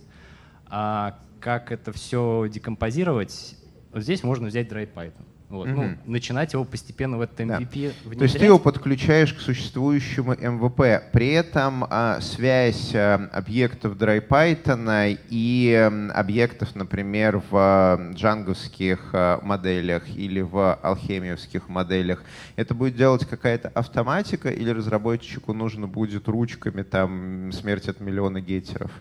а 0.68 1.18
как 1.40 1.72
это 1.72 1.92
все 1.92 2.48
декомпозировать, 2.52 3.56
вот 3.92 4.04
здесь 4.04 4.24
можно 4.24 4.48
взять 4.48 4.72
DryPython. 4.72 5.26
Вот. 5.52 5.68
Mm-hmm. 5.68 5.98
Ну, 6.06 6.12
начинать 6.14 6.54
его 6.54 6.64
постепенно 6.64 7.18
в 7.18 7.22
этот 7.22 7.40
MVP 7.42 7.50
да. 7.50 7.94
внедрять. 8.06 8.18
То 8.18 8.24
есть 8.24 8.40
ты 8.40 8.46
его 8.46 8.58
подключаешь 8.58 9.34
к 9.34 9.42
существующему 9.42 10.34
MVP. 10.34 11.02
При 11.12 11.34
этом 11.34 11.86
а, 11.90 12.22
связь 12.22 12.96
а, 12.96 13.30
объектов 13.34 13.98
DryPython 13.98 15.20
и 15.30 15.74
а, 15.78 16.12
объектов, 16.14 16.74
например, 16.76 17.44
в 17.52 17.52
а, 17.52 18.12
джанговских 18.14 19.10
а, 19.12 19.42
моделях 19.44 20.08
или 20.16 20.40
в 20.40 20.74
алхемиевских 20.76 21.68
моделях, 21.68 22.24
это 22.56 22.74
будет 22.74 22.96
делать 22.96 23.26
какая-то 23.26 23.68
автоматика 23.70 24.50
или 24.50 24.70
разработчику 24.70 25.52
нужно 25.52 25.88
будет 25.88 26.30
ручками 26.30 26.84
там 26.84 27.52
смерть 27.52 27.90
от 27.90 28.00
миллиона 28.00 28.40
геттеров? 28.40 28.92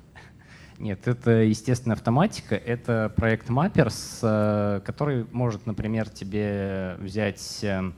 Нет, 0.80 1.06
это, 1.06 1.30
естественно, 1.42 1.92
автоматика. 1.92 2.56
Это 2.56 3.12
проект 3.14 3.50
Mappers, 3.50 4.20
э, 4.22 4.80
который 4.80 5.26
может, 5.30 5.66
например, 5.66 6.08
тебе 6.08 6.96
взять 6.98 7.60
э, 7.62 7.92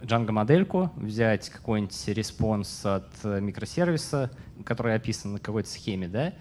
Django-модельку, 0.00 0.90
взять 0.96 1.50
какой-нибудь 1.50 2.08
response 2.08 2.86
от 2.86 3.22
микросервиса, 3.24 4.30
который 4.64 4.94
описан 4.94 5.34
на 5.34 5.38
какой-то 5.38 5.68
схеме, 5.68 6.08
да, 6.08 6.32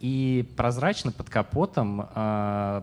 и 0.00 0.48
прозрачно 0.56 1.12
под 1.12 1.30
капотом 1.30 2.08
э, 2.12 2.82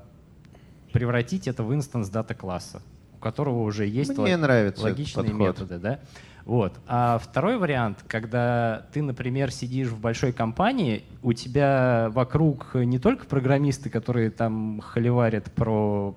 превратить 0.94 1.50
это 1.50 1.62
в 1.64 1.74
инстанс 1.74 2.08
дата 2.08 2.36
класса, 2.36 2.82
у 3.16 3.18
которого 3.18 3.64
уже 3.64 3.86
есть 3.86 4.18
Мне 4.18 4.38
нравится 4.38 4.84
логичные 4.84 5.34
методы. 5.34 5.78
Да? 5.78 6.00
Вот. 6.48 6.80
А 6.88 7.20
второй 7.20 7.58
вариант, 7.58 8.06
когда 8.08 8.88
ты, 8.94 9.02
например, 9.02 9.52
сидишь 9.52 9.90
в 9.90 10.00
большой 10.00 10.32
компании, 10.32 11.04
у 11.22 11.34
тебя 11.34 12.08
вокруг 12.12 12.74
не 12.74 13.00
только 13.00 13.26
программисты, 13.26 13.90
которые 13.90 14.32
там 14.32 14.80
холиварят 14.80 15.52
про 15.52 16.16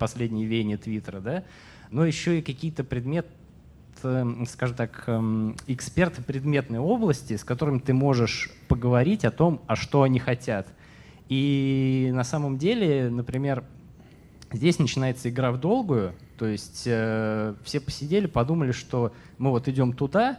последние 0.00 0.46
веяния 0.46 0.76
Твиттера, 0.76 1.20
да, 1.20 1.44
но 1.92 2.04
еще 2.04 2.40
и 2.40 2.42
какие-то 2.42 2.82
предметы, 2.82 3.28
скажем 4.48 4.76
так, 4.76 5.04
эм, 5.06 5.54
эксперты 5.68 6.22
предметной 6.22 6.80
области, 6.80 7.36
с 7.36 7.44
которыми 7.44 7.78
ты 7.78 7.94
можешь 7.94 8.50
поговорить 8.66 9.24
о 9.24 9.30
том, 9.30 9.60
а 9.68 9.76
что 9.76 10.02
они 10.02 10.18
хотят. 10.18 10.66
И 11.28 12.10
на 12.12 12.24
самом 12.24 12.58
деле, 12.58 13.10
например, 13.10 13.62
здесь 14.50 14.80
начинается 14.80 15.30
игра 15.30 15.52
в 15.52 15.60
долгую— 15.60 16.14
то 16.38 16.46
есть 16.46 16.84
э, 16.86 17.54
все 17.64 17.80
посидели, 17.80 18.26
подумали, 18.26 18.72
что 18.72 19.12
мы 19.38 19.50
вот 19.50 19.68
идем 19.68 19.92
туда, 19.92 20.38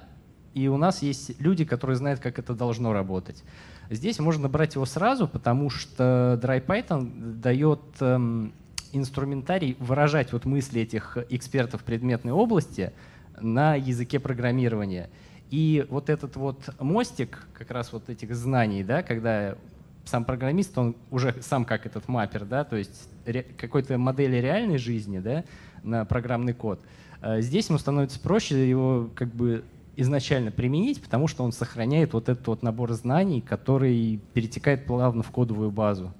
и 0.54 0.68
у 0.68 0.78
нас 0.78 1.02
есть 1.02 1.40
люди, 1.40 1.66
которые 1.66 1.98
знают, 1.98 2.20
как 2.20 2.40
это 2.40 2.54
должно 2.54 2.94
работать. 2.94 3.44
Здесь 3.90 4.20
можно 4.20 4.50
брать 4.50 4.76
его 4.76 4.86
сразу, 4.86 5.28
потому 5.28 5.70
что 5.70 6.40
DryPython 6.42 7.40
дает 7.40 7.80
эм, 8.00 8.54
инструментарий 8.92 9.78
выражать 9.80 10.34
вот 10.34 10.46
мысли 10.46 10.82
этих 10.82 11.18
экспертов 11.30 11.84
предметной 11.84 12.34
области 12.34 12.92
на 13.40 13.76
языке 13.76 14.20
программирования. 14.20 15.10
И 15.50 15.86
вот 15.90 16.10
этот 16.10 16.36
вот 16.36 16.70
мостик 16.80 17.48
как 17.54 17.72
раз 17.72 17.94
вот 17.94 18.10
этих 18.10 18.36
знаний, 18.36 18.84
да, 18.84 19.04
когда 19.04 19.56
сам 20.04 20.26
программист, 20.26 20.78
он 20.78 20.96
уже 21.12 21.36
сам 21.42 21.66
как 21.66 21.86
этот 21.86 22.08
маппер, 22.08 22.46
да, 22.46 22.64
то 22.64 22.76
есть 22.76 23.10
какой-то 23.58 23.98
модели 23.98 24.38
реальной 24.38 24.78
жизни, 24.78 25.20
да, 25.20 25.44
на 25.88 26.06
программный 26.06 26.54
код. 26.54 26.80
Э, 27.22 27.42
здесь 27.42 27.70
ему 27.70 27.78
становится 27.78 28.20
проще 28.20 28.70
его 28.70 29.10
как 29.16 29.30
бы 29.30 29.64
изначально 29.96 30.52
применить, 30.52 31.02
потому 31.02 31.28
что 31.28 31.44
он 31.44 31.52
сохраняет 31.52 32.14
вот 32.14 32.30
этот 32.30 32.46
вот 32.48 32.62
набор 32.62 32.94
знаний, 32.94 33.42
который 33.42 34.20
перетекает 34.34 34.86
плавно 34.86 35.24
в 35.24 35.32
кодовую 35.32 35.72
базу. 35.72 36.14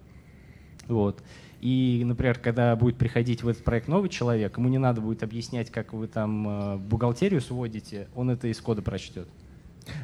Вот. 0.88 1.22
И, 1.62 2.04
например, 2.06 2.40
когда 2.40 2.76
будет 2.76 2.98
приходить 2.98 3.44
в 3.44 3.48
этот 3.48 3.64
проект 3.64 3.88
новый 3.88 4.10
человек, 4.10 4.58
ему 4.58 4.70
не 4.70 4.78
надо 4.78 5.02
будет 5.02 5.24
объяснять, 5.24 5.72
как 5.72 5.94
вы 5.94 6.08
там 6.08 6.48
э, 6.48 6.78
бухгалтерию 6.78 7.42
сводите, 7.42 8.08
он 8.16 8.30
это 8.30 8.48
из 8.48 8.60
кода 8.62 8.82
прочтет. 8.82 9.28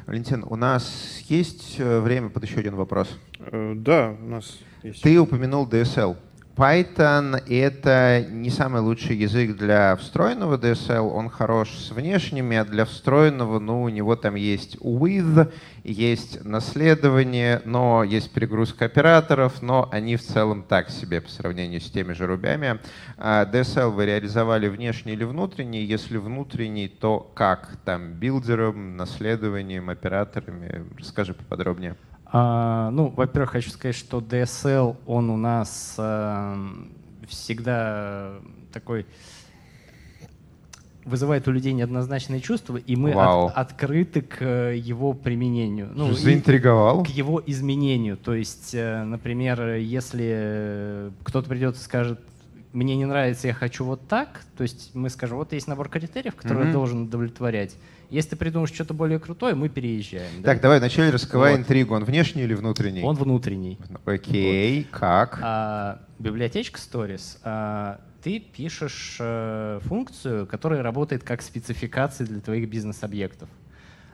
Валентин, 0.06 0.44
у 0.48 0.56
нас 0.56 1.20
есть 1.28 1.76
э, 1.78 2.00
время 2.00 2.28
под 2.28 2.44
еще 2.44 2.60
один 2.60 2.74
вопрос? 2.74 3.08
Да, 3.38 4.16
у 4.20 4.26
нас 4.26 4.58
есть. 4.82 5.02
Ты 5.02 5.18
упомянул 5.18 5.66
DSL. 5.68 6.16
Python— 6.56 7.42
это 7.48 8.24
не 8.30 8.48
самый 8.48 8.80
лучший 8.80 9.16
язык 9.16 9.56
для 9.56 9.96
встроенного 9.96 10.56
DSL, 10.56 11.00
он 11.00 11.28
хорош 11.28 11.70
с 11.70 11.90
внешними, 11.90 12.56
а 12.56 12.64
для 12.64 12.84
встроенного, 12.84 13.58
ну, 13.58 13.82
у 13.82 13.88
него 13.88 14.14
там 14.14 14.36
есть 14.36 14.76
with, 14.76 15.52
есть 15.82 16.44
наследование, 16.44 17.60
но 17.64 18.04
есть 18.04 18.32
перегрузка 18.32 18.84
операторов, 18.84 19.62
но 19.62 19.88
они 19.90 20.14
в 20.14 20.22
целом 20.22 20.62
так 20.62 20.90
себе 20.90 21.20
по 21.20 21.28
сравнению 21.28 21.80
с 21.80 21.90
теми 21.90 22.12
же 22.12 22.26
рубями. 22.26 22.78
А 23.18 23.44
DSL 23.46 23.90
вы 23.90 24.06
реализовали 24.06 24.68
внешний 24.68 25.14
или 25.14 25.24
внутренний? 25.24 25.82
Если 25.82 26.18
внутренний, 26.18 26.86
то 26.86 27.18
как? 27.34 27.78
Там 27.84 28.12
билдером, 28.12 28.96
наследованием, 28.96 29.90
операторами? 29.90 30.84
Расскажи 30.96 31.34
поподробнее. 31.34 31.96
А, 32.36 32.90
ну, 32.90 33.10
во-первых, 33.10 33.50
хочу 33.50 33.70
сказать, 33.70 33.94
что 33.94 34.18
DSL, 34.18 34.96
он 35.06 35.30
у 35.30 35.36
нас 35.36 35.94
а, 35.98 36.58
всегда 37.28 38.32
такой 38.72 39.06
вызывает 41.04 41.46
у 41.46 41.52
людей 41.52 41.72
неоднозначные 41.72 42.40
чувства, 42.40 42.76
и 42.76 42.96
мы 42.96 43.12
от, 43.12 43.56
открыты 43.56 44.22
к 44.22 44.72
его 44.72 45.12
применению. 45.12 45.90
Ну, 45.94 46.12
Заинтриговал. 46.12 47.04
К 47.04 47.08
его 47.08 47.40
изменению. 47.46 48.16
То 48.16 48.34
есть, 48.34 48.74
э, 48.74 49.04
например, 49.04 49.74
если 49.74 51.12
кто-то 51.22 51.48
придет 51.48 51.76
и 51.76 51.78
скажет, 51.78 52.18
мне 52.72 52.96
не 52.96 53.04
нравится, 53.04 53.46
я 53.46 53.54
хочу 53.54 53.84
вот 53.84 54.08
так, 54.08 54.40
то 54.56 54.62
есть 54.62 54.90
мы 54.94 55.08
скажем, 55.08 55.36
вот 55.36 55.52
есть 55.52 55.68
набор 55.68 55.88
критериев, 55.88 56.34
которые 56.34 56.66
mm-hmm. 56.66 56.72
должен 56.72 57.02
удовлетворять. 57.02 57.76
Если 58.10 58.30
ты 58.30 58.36
придумаешь 58.36 58.72
что-то 58.72 58.94
более 58.94 59.18
крутое, 59.18 59.54
мы 59.54 59.68
переезжаем. 59.68 60.42
Так, 60.42 60.56
да? 60.56 60.62
давай 60.62 60.78
вначале 60.78 61.10
раскрывай 61.10 61.52
вот. 61.52 61.60
интригу. 61.60 61.94
Он 61.94 62.04
внешний 62.04 62.42
или 62.42 62.54
внутренний? 62.54 63.02
Он 63.02 63.16
внутренний. 63.16 63.78
Окей, 64.04 64.82
вот. 64.90 64.98
как? 64.98 65.38
А, 65.42 66.00
библиотечка 66.18 66.78
Stories. 66.78 67.38
А, 67.42 68.00
ты 68.22 68.40
пишешь 68.40 69.18
а, 69.20 69.80
функцию, 69.80 70.46
которая 70.46 70.82
работает 70.82 71.24
как 71.24 71.42
спецификация 71.42 72.26
для 72.26 72.40
твоих 72.40 72.68
бизнес-объектов. 72.68 73.48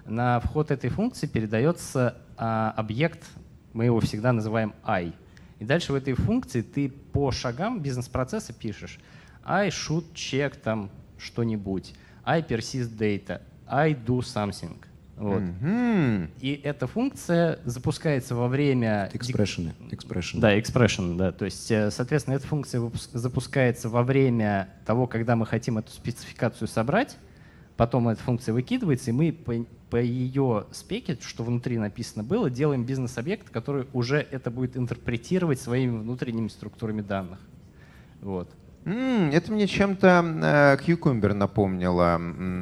На 0.07 0.41
вход 0.41 0.71
этой 0.71 0.91
функции 0.91 1.27
передается 1.27 2.17
а, 2.37 2.73
объект, 2.77 3.25
мы 3.73 3.85
его 3.85 4.01
всегда 4.01 4.33
называем 4.33 4.75
I. 4.83 5.13
И 5.59 5.65
дальше 5.65 5.93
в 5.93 5.95
этой 5.95 6.15
функции 6.15 6.63
ты 6.63 6.89
по 6.89 7.31
шагам 7.31 7.81
бизнес-процесса 7.81 8.53
пишешь 8.53 8.99
I 9.45 9.69
should 9.69 10.13
check 10.15 10.57
там 10.59 10.91
что-нибудь, 11.19 11.95
I 12.25 12.43
persist 12.43 12.97
data, 12.97 13.43
I 13.71 13.95
do 13.95 14.19
something. 14.19 14.77
Вот. 15.21 15.43
Mm-hmm. 15.43 16.31
И 16.41 16.61
эта 16.65 16.87
функция 16.87 17.59
запускается 17.67 18.35
во 18.35 18.49
время... 18.49 19.11
Expression. 19.13 19.71
expression. 19.91 20.41
Да, 20.41 20.59
expression, 20.59 21.17
да. 21.17 21.31
То 21.31 21.45
есть, 21.45 21.71
э, 21.71 21.91
соответственно, 21.91 22.37
эта 22.37 22.47
функция 22.47 22.81
запускается 23.13 23.91
во 23.91 24.03
время 24.03 24.71
того, 24.87 25.07
когда 25.07 25.37
мы 25.37 25.45
хотим 25.45 25.77
эту 25.77 25.93
спецификацию 25.93 26.69
собрать, 26.69 27.19
потом 27.77 28.09
эта 28.09 28.23
функция 28.23 28.55
выкидывается, 28.55 29.11
и 29.11 29.13
мы 29.13 29.33
по, 29.33 29.55
по 29.91 29.97
ее 29.97 30.65
спеке, 30.73 31.19
что 31.21 31.45
внутри 31.45 31.77
написано 31.77 32.25
было, 32.25 32.49
делаем 32.49 32.87
бизнес-объект, 32.87 33.51
который 33.51 33.87
уже 33.93 34.27
это 34.31 34.51
будет 34.51 34.75
интерпретировать 34.75 35.61
своими 35.61 35.99
внутренними 35.99 36.49
структурами 36.49 37.03
данных. 37.03 37.41
Вот. 38.23 38.51
Это 38.85 39.53
мне 39.53 39.67
чем-то 39.67 40.25
э, 40.43 40.77
Cucumber 40.87 41.35
напомнило, 41.35 42.19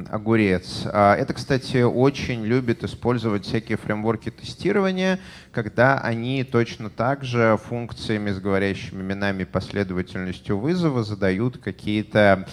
огурец. 0.09 0.81
А 0.85 1.15
это, 1.15 1.33
кстати, 1.33 1.81
очень 1.81 2.43
любит 2.43 2.83
использовать 2.83 3.45
всякие 3.45 3.77
фреймворки 3.77 4.29
тестирования, 4.29 5.19
когда 5.53 5.97
они 5.97 6.43
точно 6.43 6.89
так 6.89 7.23
же 7.23 7.57
функциями 7.69 8.31
с 8.31 8.39
говорящими 8.39 9.01
именами 9.01 9.45
последовательностью 9.45 10.59
вызова 10.59 11.03
задают 11.03 11.57
какие-то 11.57 12.45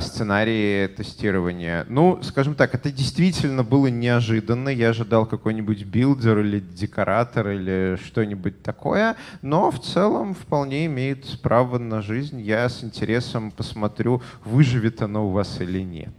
сценарии 0.00 0.86
тестирования. 0.86 1.84
Ну, 1.88 2.22
скажем 2.22 2.54
так, 2.54 2.74
это 2.74 2.90
действительно 2.90 3.64
было 3.64 3.88
неожиданно. 3.88 4.68
Я 4.68 4.90
ожидал 4.90 5.26
какой-нибудь 5.26 5.84
билдер 5.84 6.38
или 6.40 6.60
декоратор 6.60 7.48
или 7.48 7.98
что-нибудь 8.04 8.62
такое, 8.62 9.16
но 9.42 9.70
в 9.70 9.80
целом 9.80 10.34
вполне 10.34 10.86
имеет 10.86 11.40
право 11.40 11.78
на 11.78 12.02
жизнь. 12.02 12.40
Я 12.40 12.68
с 12.68 12.84
интересом 12.84 13.50
посмотрю, 13.50 14.22
выживет 14.44 15.02
оно 15.02 15.28
у 15.28 15.30
вас 15.30 15.60
или 15.60 15.80
нет. 15.80 16.14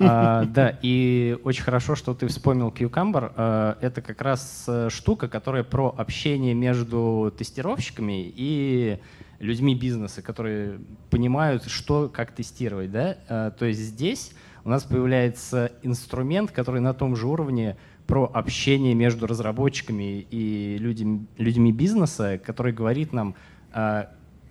А, 0.00 0.44
да, 0.44 0.78
и 0.82 1.36
очень 1.44 1.64
хорошо, 1.64 1.94
что 1.94 2.14
ты 2.14 2.26
вспомнил 2.28 2.68
Cucumber. 2.68 3.32
А, 3.36 3.78
это 3.80 4.00
как 4.00 4.20
раз 4.22 4.64
э, 4.68 4.88
штука, 4.90 5.28
которая 5.28 5.64
про 5.64 5.94
общение 5.96 6.54
между 6.54 7.32
тестировщиками 7.36 8.32
и 8.36 8.98
людьми 9.42 9.74
бизнеса, 9.74 10.22
которые 10.22 10.78
понимают, 11.10 11.64
что, 11.64 12.08
как 12.08 12.32
тестировать. 12.32 12.92
Да? 12.92 13.18
А, 13.28 13.50
то 13.50 13.66
есть 13.66 13.80
здесь 13.80 14.32
у 14.64 14.68
нас 14.68 14.84
появляется 14.84 15.72
инструмент, 15.82 16.52
который 16.52 16.80
на 16.80 16.94
том 16.94 17.16
же 17.16 17.26
уровне 17.26 17.76
про 18.06 18.30
общение 18.32 18.94
между 18.94 19.26
разработчиками 19.26 20.26
и 20.30 20.78
людьми, 20.78 21.26
людьми 21.38 21.72
бизнеса, 21.72 22.40
который 22.42 22.72
говорит 22.72 23.12
нам, 23.12 23.34
а, 23.72 24.10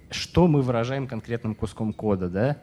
что 0.09 0.47
мы 0.47 0.61
выражаем 0.61 1.07
конкретным 1.07 1.55
куском 1.55 1.93
кода, 1.93 2.29
да? 2.29 2.57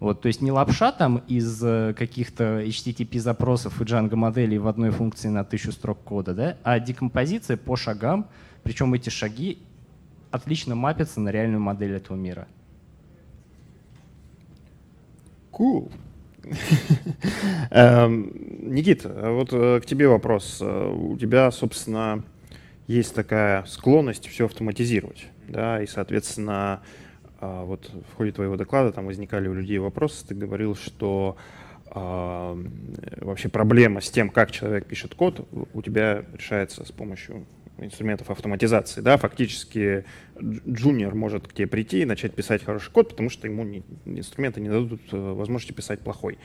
Вот, 0.00 0.22
то 0.22 0.28
есть 0.28 0.40
не 0.40 0.50
лапша 0.50 0.92
там 0.92 1.22
из 1.26 1.62
э, 1.62 1.94
каких-то 1.96 2.60
HTTP 2.62 3.18
запросов 3.18 3.80
и 3.80 3.84
Django 3.84 4.14
моделей 4.14 4.58
в 4.58 4.68
одной 4.68 4.90
функции 4.90 5.28
на 5.28 5.42
тысячу 5.42 5.72
строк 5.72 6.02
кода, 6.04 6.34
да, 6.34 6.56
а 6.64 6.78
декомпозиция 6.78 7.56
по 7.56 7.76
шагам, 7.76 8.28
причем 8.62 8.92
эти 8.92 9.08
шаги 9.08 9.65
отлично 10.36 10.74
мапятся 10.74 11.20
на 11.20 11.30
реальную 11.30 11.60
модель 11.60 11.94
этого 11.94 12.16
мира. 12.16 12.46
Cool. 15.52 15.90
Эм, 17.70 18.30
Никит, 18.74 19.04
вот 19.04 19.48
э, 19.52 19.80
к 19.80 19.86
тебе 19.86 20.06
вопрос. 20.06 20.58
Э, 20.60 20.88
у 20.88 21.16
тебя, 21.18 21.50
собственно, 21.50 22.22
есть 22.86 23.14
такая 23.14 23.64
склонность 23.64 24.28
все 24.28 24.44
автоматизировать, 24.46 25.26
да, 25.48 25.82
и, 25.82 25.86
соответственно, 25.86 26.82
а, 27.40 27.64
вот 27.64 27.90
в 28.10 28.16
ходе 28.16 28.32
твоего 28.32 28.56
доклада 28.56 28.92
там 28.92 29.06
возникали 29.06 29.48
у 29.48 29.54
людей 29.54 29.78
вопросы, 29.78 30.26
ты 30.26 30.34
говорил, 30.34 30.74
что 30.74 31.36
а, 31.88 32.56
вообще 33.20 33.48
проблема 33.48 34.00
с 34.00 34.10
тем, 34.10 34.30
как 34.30 34.52
человек 34.52 34.86
пишет 34.86 35.14
код, 35.14 35.46
у 35.74 35.82
тебя 35.82 36.24
решается 36.32 36.84
с 36.84 36.92
помощью 36.92 37.44
инструментов 37.78 38.30
автоматизации. 38.30 39.00
Да? 39.00 39.16
Фактически 39.16 40.04
джуниор 40.40 41.14
может 41.14 41.48
к 41.48 41.52
тебе 41.52 41.66
прийти 41.66 42.02
и 42.02 42.04
начать 42.04 42.34
писать 42.34 42.64
хороший 42.64 42.90
код, 42.90 43.10
потому 43.10 43.30
что 43.30 43.46
ему 43.46 43.64
не, 43.64 43.82
инструменты 44.04 44.60
не 44.60 44.68
дадут 44.68 45.00
э, 45.12 45.16
возможности 45.16 45.72
писать 45.72 46.00
плохой. 46.00 46.38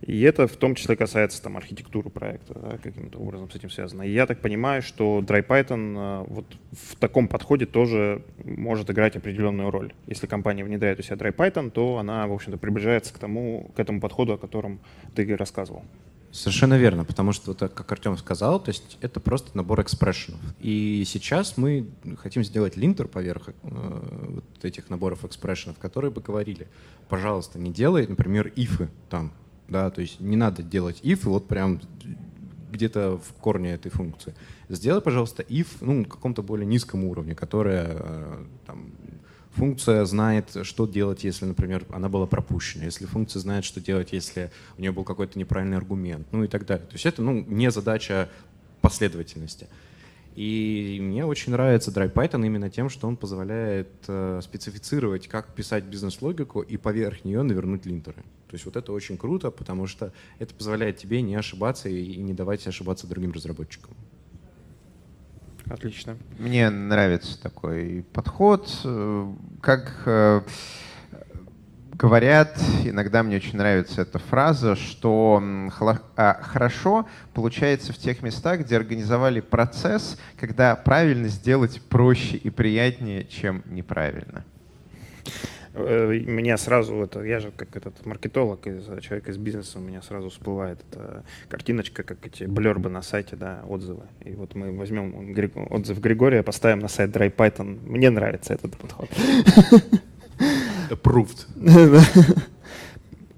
И 0.00 0.22
это 0.22 0.46
в 0.46 0.56
том 0.56 0.74
числе 0.74 0.96
касается 0.96 1.42
там, 1.42 1.56
архитектуры 1.56 2.08
проекта, 2.08 2.54
да, 2.54 2.78
каким-то 2.78 3.18
образом 3.18 3.50
с 3.50 3.56
этим 3.56 3.70
связано. 3.70 4.02
И 4.02 4.10
я 4.10 4.26
так 4.26 4.40
понимаю, 4.40 4.82
что 4.82 5.20
DryPython 5.20 5.96
э, 5.96 6.24
вот 6.28 6.46
в 6.72 6.96
таком 6.96 7.28
подходе 7.28 7.66
тоже 7.66 8.22
может 8.44 8.90
играть 8.90 9.16
определенную 9.16 9.70
роль. 9.70 9.92
Если 10.06 10.26
компания 10.26 10.64
внедряет 10.64 10.98
у 11.00 11.02
себя 11.02 11.16
DryPython, 11.16 11.70
то 11.70 11.98
она, 11.98 12.26
в 12.26 12.32
общем-то, 12.32 12.58
приближается 12.58 13.12
к, 13.12 13.18
тому, 13.18 13.70
к 13.74 13.80
этому 13.80 14.00
подходу, 14.00 14.34
о 14.34 14.38
котором 14.38 14.80
ты 15.14 15.36
рассказывал. 15.36 15.84
Совершенно 16.32 16.78
верно, 16.78 17.04
потому 17.04 17.32
что, 17.32 17.54
как 17.54 17.90
Артем 17.90 18.16
сказал, 18.16 18.62
то 18.62 18.68
есть 18.68 18.98
это 19.00 19.18
просто 19.18 19.56
набор 19.56 19.80
экспрессионов. 19.80 20.40
И 20.60 21.02
сейчас 21.04 21.56
мы 21.56 21.88
хотим 22.18 22.44
сделать 22.44 22.76
линтер 22.76 23.08
поверх 23.08 23.48
э, 23.48 23.52
вот 23.62 24.64
этих 24.64 24.90
наборов 24.90 25.24
экспрессионов, 25.24 25.78
которые 25.80 26.12
бы 26.12 26.20
говорили, 26.20 26.68
пожалуйста, 27.08 27.58
не 27.58 27.72
делай, 27.72 28.06
например, 28.06 28.52
ифы 28.54 28.90
там, 29.08 29.32
да, 29.66 29.90
то 29.90 30.00
есть 30.02 30.20
не 30.20 30.36
надо 30.36 30.62
делать 30.62 31.00
if 31.02 31.20
вот 31.24 31.48
прям 31.48 31.80
где-то 32.70 33.18
в 33.18 33.32
корне 33.40 33.72
этой 33.72 33.90
функции. 33.90 34.34
Сделай, 34.68 35.00
пожалуйста, 35.00 35.42
if 35.42 35.66
ну, 35.80 35.94
на 35.94 36.04
каком-то 36.04 36.42
более 36.42 36.66
низком 36.66 37.04
уровне, 37.04 37.34
которая 37.34 37.88
э, 37.90 38.44
там, 38.66 38.92
функция 39.54 40.04
знает, 40.04 40.56
что 40.62 40.86
делать, 40.86 41.24
если, 41.24 41.44
например, 41.44 41.84
она 41.90 42.08
была 42.08 42.26
пропущена, 42.26 42.84
если 42.84 43.06
функция 43.06 43.40
знает, 43.40 43.64
что 43.64 43.80
делать, 43.80 44.12
если 44.12 44.50
у 44.78 44.80
нее 44.80 44.92
был 44.92 45.04
какой-то 45.04 45.38
неправильный 45.38 45.76
аргумент, 45.76 46.26
ну 46.32 46.44
и 46.44 46.48
так 46.48 46.66
далее. 46.66 46.86
То 46.86 46.94
есть 46.94 47.06
это 47.06 47.22
ну, 47.22 47.44
не 47.46 47.70
задача 47.70 48.28
последовательности. 48.80 49.68
И 50.36 50.98
мне 51.02 51.26
очень 51.26 51.52
нравится 51.52 51.90
DryPython 51.90 52.46
именно 52.46 52.70
тем, 52.70 52.88
что 52.88 53.08
он 53.08 53.16
позволяет 53.16 53.88
э, 54.06 54.40
специфицировать, 54.42 55.26
как 55.26 55.54
писать 55.54 55.84
бизнес-логику 55.84 56.60
и 56.60 56.76
поверх 56.76 57.24
нее 57.24 57.42
навернуть 57.42 57.84
линтеры. 57.84 58.22
То 58.48 58.54
есть 58.54 58.64
вот 58.64 58.76
это 58.76 58.92
очень 58.92 59.16
круто, 59.16 59.50
потому 59.50 59.86
что 59.86 60.12
это 60.38 60.54
позволяет 60.54 60.98
тебе 60.98 61.20
не 61.20 61.34
ошибаться 61.34 61.88
и 61.88 62.16
не 62.16 62.32
давать 62.32 62.66
ошибаться 62.66 63.08
другим 63.08 63.32
разработчикам. 63.32 63.94
Отлично. 65.70 66.16
Мне 66.38 66.68
нравится 66.68 67.40
такой 67.40 68.04
подход. 68.12 68.68
Как 69.62 70.02
э, 70.04 70.42
говорят, 71.92 72.58
иногда 72.84 73.22
мне 73.22 73.36
очень 73.36 73.56
нравится 73.56 74.02
эта 74.02 74.18
фраза, 74.18 74.74
что 74.74 75.40
а, 76.16 76.40
хорошо 76.42 77.06
получается 77.34 77.92
в 77.92 77.98
тех 77.98 78.20
местах, 78.22 78.60
где 78.60 78.76
организовали 78.76 79.40
процесс, 79.40 80.18
когда 80.38 80.74
правильно 80.74 81.28
сделать 81.28 81.80
проще 81.82 82.36
и 82.36 82.50
приятнее, 82.50 83.24
чем 83.24 83.62
неправильно. 83.66 84.44
Э, 85.72 86.18
меня 86.26 86.56
сразу 86.56 86.96
это, 86.96 87.22
я 87.22 87.38
же 87.40 87.52
как 87.56 87.76
этот 87.76 88.04
маркетолог, 88.04 88.60
человек 89.00 89.28
из 89.28 89.36
бизнеса, 89.36 89.78
у 89.78 89.82
меня 89.82 90.02
сразу 90.02 90.28
всплывает 90.30 90.80
эта 90.90 91.24
картиночка, 91.48 92.02
как 92.02 92.26
эти 92.26 92.44
блербы 92.44 92.90
на 92.90 93.02
сайте, 93.02 93.36
да, 93.36 93.62
отзывы. 93.68 94.02
И 94.24 94.34
вот 94.34 94.54
мы 94.54 94.76
возьмем 94.76 95.34
отзыв 95.70 96.00
Григория, 96.00 96.42
поставим 96.42 96.80
на 96.80 96.88
сайт 96.88 97.14
DryPython. 97.14 97.88
Мне 97.88 98.10
нравится 98.10 98.54
этот 98.54 98.76
подход. 98.76 99.08
Approved. 100.90 101.46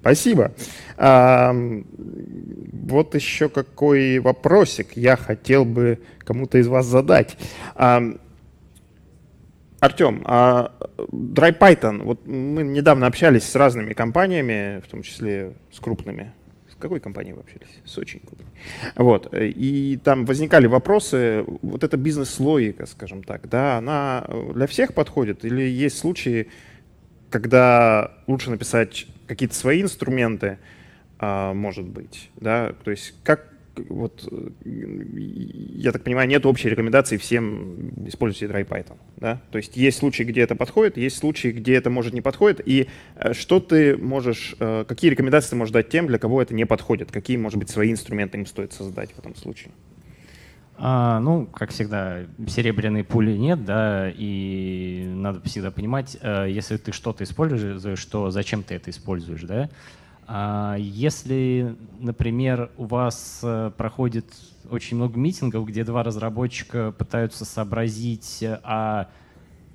Спасибо. 0.01 0.51
А, 0.97 1.53
вот 1.53 3.15
еще 3.15 3.47
какой 3.47 4.19
вопросик 4.19 4.97
я 4.97 5.15
хотел 5.15 5.65
бы 5.65 5.99
кому-то 6.19 6.57
из 6.57 6.67
вас 6.67 6.85
задать. 6.85 7.37
А, 7.75 8.01
Артем, 9.83 10.21
а 10.23 10.71
DryPython, 10.97 12.03
вот 12.03 12.25
мы 12.25 12.63
недавно 12.63 13.05
общались 13.05 13.43
с 13.43 13.53
разными 13.53 13.91
компаниями, 13.91 14.79
в 14.79 14.89
том 14.89 15.03
числе 15.03 15.55
с 15.73 15.81
крупными. 15.81 16.31
С 16.71 16.75
какой 16.75 17.01
компанией 17.01 17.33
вы 17.33 17.41
общались? 17.41 17.81
С 17.83 17.97
очень 17.97 18.21
крупной. 18.21 18.47
Вот. 18.95 19.33
И 19.33 19.99
там 20.01 20.23
возникали 20.23 20.67
вопросы, 20.67 21.43
вот 21.61 21.83
эта 21.83 21.97
бизнес-логика, 21.97 22.85
скажем 22.85 23.23
так, 23.23 23.49
да, 23.49 23.77
она 23.77 24.25
для 24.55 24.67
всех 24.67 24.93
подходит 24.93 25.43
или 25.43 25.63
есть 25.63 25.97
случаи, 25.97 26.47
когда 27.29 28.13
лучше 28.25 28.51
написать 28.51 29.07
какие-то 29.27 29.55
свои 29.55 29.81
инструменты, 29.81 30.59
а, 31.19 31.53
может 31.53 31.85
быть, 31.85 32.29
да, 32.37 32.73
то 32.85 32.91
есть 32.91 33.15
как, 33.23 33.52
вот, 33.89 34.31
я 34.65 35.91
так 35.91 36.03
понимаю, 36.03 36.27
нет 36.27 36.45
общей 36.45 36.69
рекомендации 36.69 37.17
всем 37.17 38.07
использовать 38.07 38.53
DryPython. 38.53 38.97
Да? 39.17 39.41
То 39.51 39.57
есть 39.57 39.75
есть 39.77 39.97
случаи, 39.97 40.23
где 40.23 40.41
это 40.41 40.55
подходит, 40.55 40.97
есть 40.97 41.17
случаи, 41.17 41.49
где 41.49 41.75
это 41.75 41.89
может 41.89 42.13
не 42.13 42.21
подходит. 42.21 42.61
И 42.65 42.87
э, 43.15 43.33
что 43.33 43.59
ты 43.59 43.97
можешь, 43.97 44.55
э, 44.59 44.85
какие 44.87 45.11
рекомендации 45.11 45.51
ты 45.51 45.55
можешь 45.55 45.73
дать 45.73 45.89
тем, 45.89 46.07
для 46.07 46.19
кого 46.19 46.41
это 46.41 46.53
не 46.53 46.65
подходит? 46.65 47.11
Какие, 47.11 47.37
может 47.37 47.57
быть, 47.59 47.69
свои 47.69 47.91
инструменты 47.91 48.37
им 48.37 48.45
стоит 48.45 48.73
создать 48.73 49.11
в 49.11 49.19
этом 49.19 49.35
случае? 49.35 49.71
А, 50.75 51.19
ну, 51.19 51.45
как 51.45 51.69
всегда, 51.69 52.23
серебряной 52.47 53.03
пули 53.03 53.37
нет, 53.37 53.63
да, 53.63 54.09
и 54.09 55.05
надо 55.07 55.41
всегда 55.41 55.71
понимать, 55.71 56.17
э, 56.21 56.47
если 56.49 56.77
ты 56.77 56.91
что-то 56.91 57.23
используешь, 57.23 57.99
что 57.99 58.31
зачем 58.31 58.63
ты 58.63 58.75
это 58.75 58.89
используешь, 58.89 59.43
да. 59.43 59.69
А 60.27 60.75
если, 60.77 61.75
например, 61.99 62.71
у 62.77 62.85
вас 62.85 63.41
э, 63.43 63.71
проходит 63.75 64.25
очень 64.69 64.97
много 64.97 65.19
митингов, 65.19 65.65
где 65.65 65.83
два 65.83 66.03
разработчика 66.03 66.91
пытаются 66.91 67.45
сообразить, 67.45 68.43
а 68.63 69.09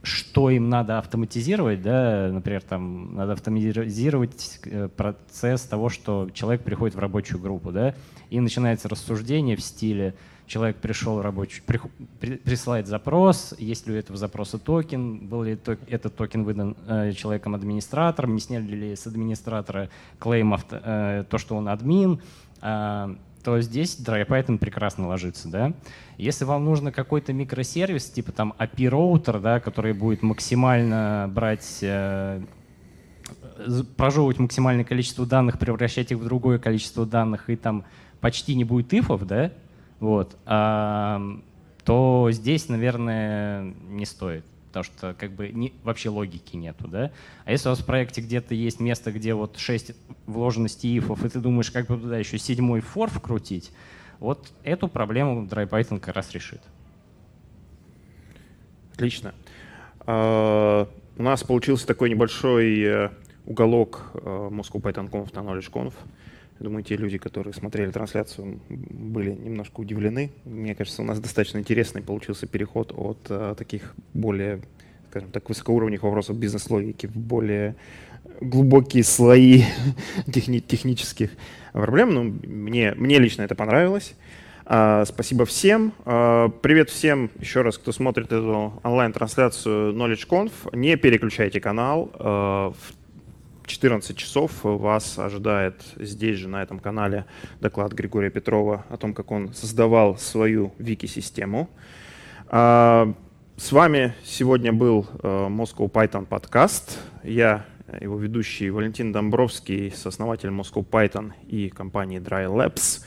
что 0.03 0.51
им 0.51 0.69
надо 0.69 0.99
автоматизировать, 0.99 1.83
да, 1.83 2.31
например, 2.33 2.63
там 2.63 3.15
надо 3.15 3.33
автоматизировать 3.33 4.61
э, 4.65 4.89
процесс 4.89 5.63
того, 5.63 5.89
что 5.89 6.31
человек 6.33 6.63
приходит 6.63 6.97
в 6.97 6.99
рабочую 6.99 7.41
группу, 7.41 7.73
да, 7.73 7.95
и 8.31 8.41
начинается 8.41 8.89
рассуждение 8.89 9.57
в 9.57 9.61
стиле, 9.61 10.15
человек 10.49 10.79
пришел 10.79 11.23
рабочий, 11.23 11.63
при, 11.65 11.81
при, 12.19 12.37
присылает 12.37 12.87
запрос, 12.87 13.55
есть 13.59 13.87
ли 13.87 13.95
у 13.95 13.97
этого 13.97 14.19
запроса 14.19 14.59
токен, 14.59 15.29
был 15.29 15.45
ли 15.45 15.57
ток, 15.57 15.79
этот 15.87 16.17
токен 16.17 16.45
выдан 16.45 16.77
э, 16.87 17.13
человеком-администратором, 17.13 18.35
не 18.35 18.41
сняли 18.41 18.75
ли 18.75 18.97
с 18.97 19.07
администратора 19.07 19.91
клейм 20.19 20.55
авто, 20.55 20.81
э, 20.83 21.25
то, 21.29 21.39
что 21.39 21.57
он 21.57 21.69
админ, 21.69 22.21
э, 22.63 23.15
то 23.45 23.61
здесь 23.61 23.99
DryPython 23.99 24.59
прекрасно 24.59 25.09
ложится. 25.09 25.49
Да? 25.49 25.73
Если 26.17 26.45
вам 26.45 26.65
нужно 26.65 26.91
какой-то 26.91 27.33
микросервис, 27.33 28.11
типа 28.11 28.33
там 28.33 28.55
API-роутер, 28.59 29.41
да, 29.41 29.61
который 29.61 29.93
будет 29.93 30.23
максимально 30.23 31.31
брать 31.33 31.79
э, 31.83 32.43
прожевывать 33.97 34.39
максимальное 34.39 34.85
количество 34.85 35.27
данных, 35.27 35.59
превращать 35.59 36.11
их 36.11 36.19
в 36.19 36.25
другое 36.25 36.59
количество 36.59 37.07
данных, 37.07 37.51
и 37.51 37.57
там 37.57 37.85
почти 38.21 38.55
не 38.55 38.65
будет 38.65 38.93
ифов, 38.95 39.27
да, 39.27 39.53
вот, 40.01 40.37
а, 40.47 41.21
то 41.85 42.29
здесь, 42.31 42.69
наверное, 42.69 43.75
не 43.89 44.07
стоит, 44.07 44.45
потому 44.69 44.85
что 44.85 45.15
как 45.19 45.33
бы 45.33 45.49
не, 45.49 45.73
вообще 45.83 46.09
логики 46.09 46.57
нету, 46.57 46.87
да. 46.87 47.11
А 47.45 47.51
если 47.51 47.69
у 47.69 47.73
вас 47.73 47.81
в 47.81 47.87
проекте 47.87 48.21
где-то 48.21 48.55
есть 48.55 48.81
место, 48.81 49.11
где 49.11 49.35
вот 49.35 49.59
6 49.59 49.93
вложенности 50.27 50.87
ифов, 50.99 51.25
и 51.25 51.29
ты 51.29 51.41
думаешь, 51.41 51.71
как 51.71 51.87
бы 51.87 51.97
туда 51.97 52.19
еще 52.19 52.39
седьмой 52.39 52.81
фор 52.81 53.11
вкрутить, 53.11 53.73
вот 54.21 54.53
эту 54.65 54.89
проблему 54.89 55.47
DryPython 55.47 56.01
как 56.01 56.15
раз 56.15 56.33
решит. 56.33 56.61
Отлично. 58.93 59.35
Uh, 60.01 60.89
у 61.17 61.23
нас 61.23 61.43
получился 61.43 61.87
такой 61.87 62.11
небольшой 62.11 62.81
э, 62.81 63.11
уголок 63.45 64.11
uh, 64.15 64.51
Moscow 64.51 64.81
Python 64.81 65.11
Conf 65.11 65.35
на 65.35 65.41
Knowledge 65.41 65.71
Conf. 65.71 65.93
Думаю, 66.61 66.83
те 66.83 66.97
люди, 66.97 67.19
которые 67.19 67.55
смотрели 67.55 67.91
трансляцию, 67.91 68.61
были 68.69 69.31
немножко 69.31 69.81
удивлены. 69.81 70.31
Мне 70.45 70.75
кажется, 70.75 71.03
у 71.03 71.05
нас 71.05 71.21
достаточно 71.21 71.59
интересный 71.59 72.03
получился 72.03 72.47
переход 72.47 72.93
от 72.97 73.19
а, 73.29 73.55
таких 73.55 73.95
более 74.13 74.61
скажем 75.11 75.31
так, 75.31 75.49
высокоуровневых 75.49 76.03
вопросов 76.03 76.37
бизнес-логики 76.37 77.07
в 77.07 77.17
более 77.17 77.77
глубокие 78.41 79.05
слои 79.05 79.63
техни 80.33 80.59
технических 80.59 81.31
проблем. 81.73 82.15
Ну, 82.15 82.23
мне, 82.25 82.95
мне 82.95 83.19
лично 83.19 83.43
это 83.43 83.55
понравилось. 83.55 84.15
Uh, 84.65 85.07
спасибо 85.07 85.47
всем. 85.47 85.95
Uh, 86.05 86.53
привет 86.61 86.91
всем 86.91 87.31
еще 87.39 87.63
раз, 87.63 87.79
кто 87.79 87.91
смотрит 87.91 88.27
эту 88.27 88.79
онлайн-трансляцию 88.83 89.95
KnowledgeConf. 89.95 90.53
Не 90.75 90.97
переключайте 90.97 91.59
канал. 91.59 92.11
Uh, 92.13 92.75
14 93.69 94.17
часов 94.17 94.65
вас 94.65 95.19
ожидает 95.19 95.83
здесь 95.97 96.39
же, 96.39 96.49
на 96.49 96.63
этом 96.63 96.81
канале, 96.81 97.27
доклад 97.61 97.93
Григория 97.93 98.31
Петрова 98.31 98.85
о 98.89 98.97
том, 98.97 99.13
как 99.15 99.31
он 99.31 99.53
создавал 99.53 100.17
свою 100.17 100.73
вики-систему. 100.79 101.69
С 102.51 103.73
вами 103.73 104.15
сегодня 104.25 104.73
был 104.73 105.07
Moscow 105.23 105.91
Python 105.91 106.25
подкаст. 106.25 106.99
Я 107.23 107.67
его 108.01 108.19
ведущий 108.19 108.71
Валентин 108.71 109.13
Домбровский, 109.13 109.91
сооснователь 109.91 110.49
Moscow 110.49 110.85
Python 110.89 111.33
и 111.47 111.69
компании 111.69 112.21
Dry 112.21 112.47
Labs. 112.47 113.05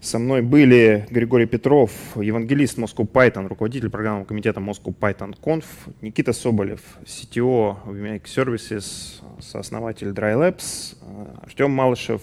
Со 0.00 0.18
мной 0.18 0.40
были 0.40 1.06
Григорий 1.10 1.44
Петров, 1.44 1.90
евангелист 2.16 2.78
Moscow 2.78 3.06
Python, 3.06 3.48
руководитель 3.48 3.90
программного 3.90 4.24
комитета 4.24 4.58
Moscow 4.58 4.96
Python 4.98 5.38
Conf, 5.38 5.66
Никита 6.00 6.32
Соболев, 6.32 6.80
CTO 7.04 7.76
Vimake 7.84 8.24
Services, 8.24 9.22
сооснователь 9.40 10.08
Dry 10.08 10.34
Labs, 10.36 10.96
Артем 11.42 11.72
Малышев, 11.72 12.22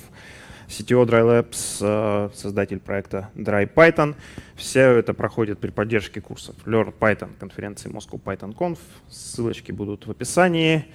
CTO 0.67 1.05
Dry 1.05 1.21
Labs, 1.21 2.33
создатель 2.33 2.79
проекта 2.79 3.29
Dry 3.35 3.71
Python. 3.71 4.15
Все 4.55 4.79
это 4.79 5.13
проходит 5.13 5.59
при 5.59 5.69
поддержке 5.69 6.19
курсов 6.19 6.55
Learn 6.65 6.91
Python 6.99 7.29
конференции 7.39 7.91
Moscow 7.91 8.19
Python 8.19 8.55
Conf. 8.55 8.79
Ссылочки 9.07 9.71
будут 9.71 10.07
в 10.07 10.09
описании. 10.09 10.85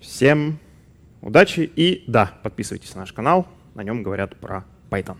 Всем 0.00 0.58
удачи 1.20 1.70
и 1.76 2.04
да, 2.06 2.32
подписывайтесь 2.42 2.94
на 2.94 3.02
наш 3.02 3.12
канал, 3.12 3.46
на 3.74 3.82
нем 3.82 4.02
говорят 4.02 4.34
про 4.36 4.64
Python. 4.88 5.18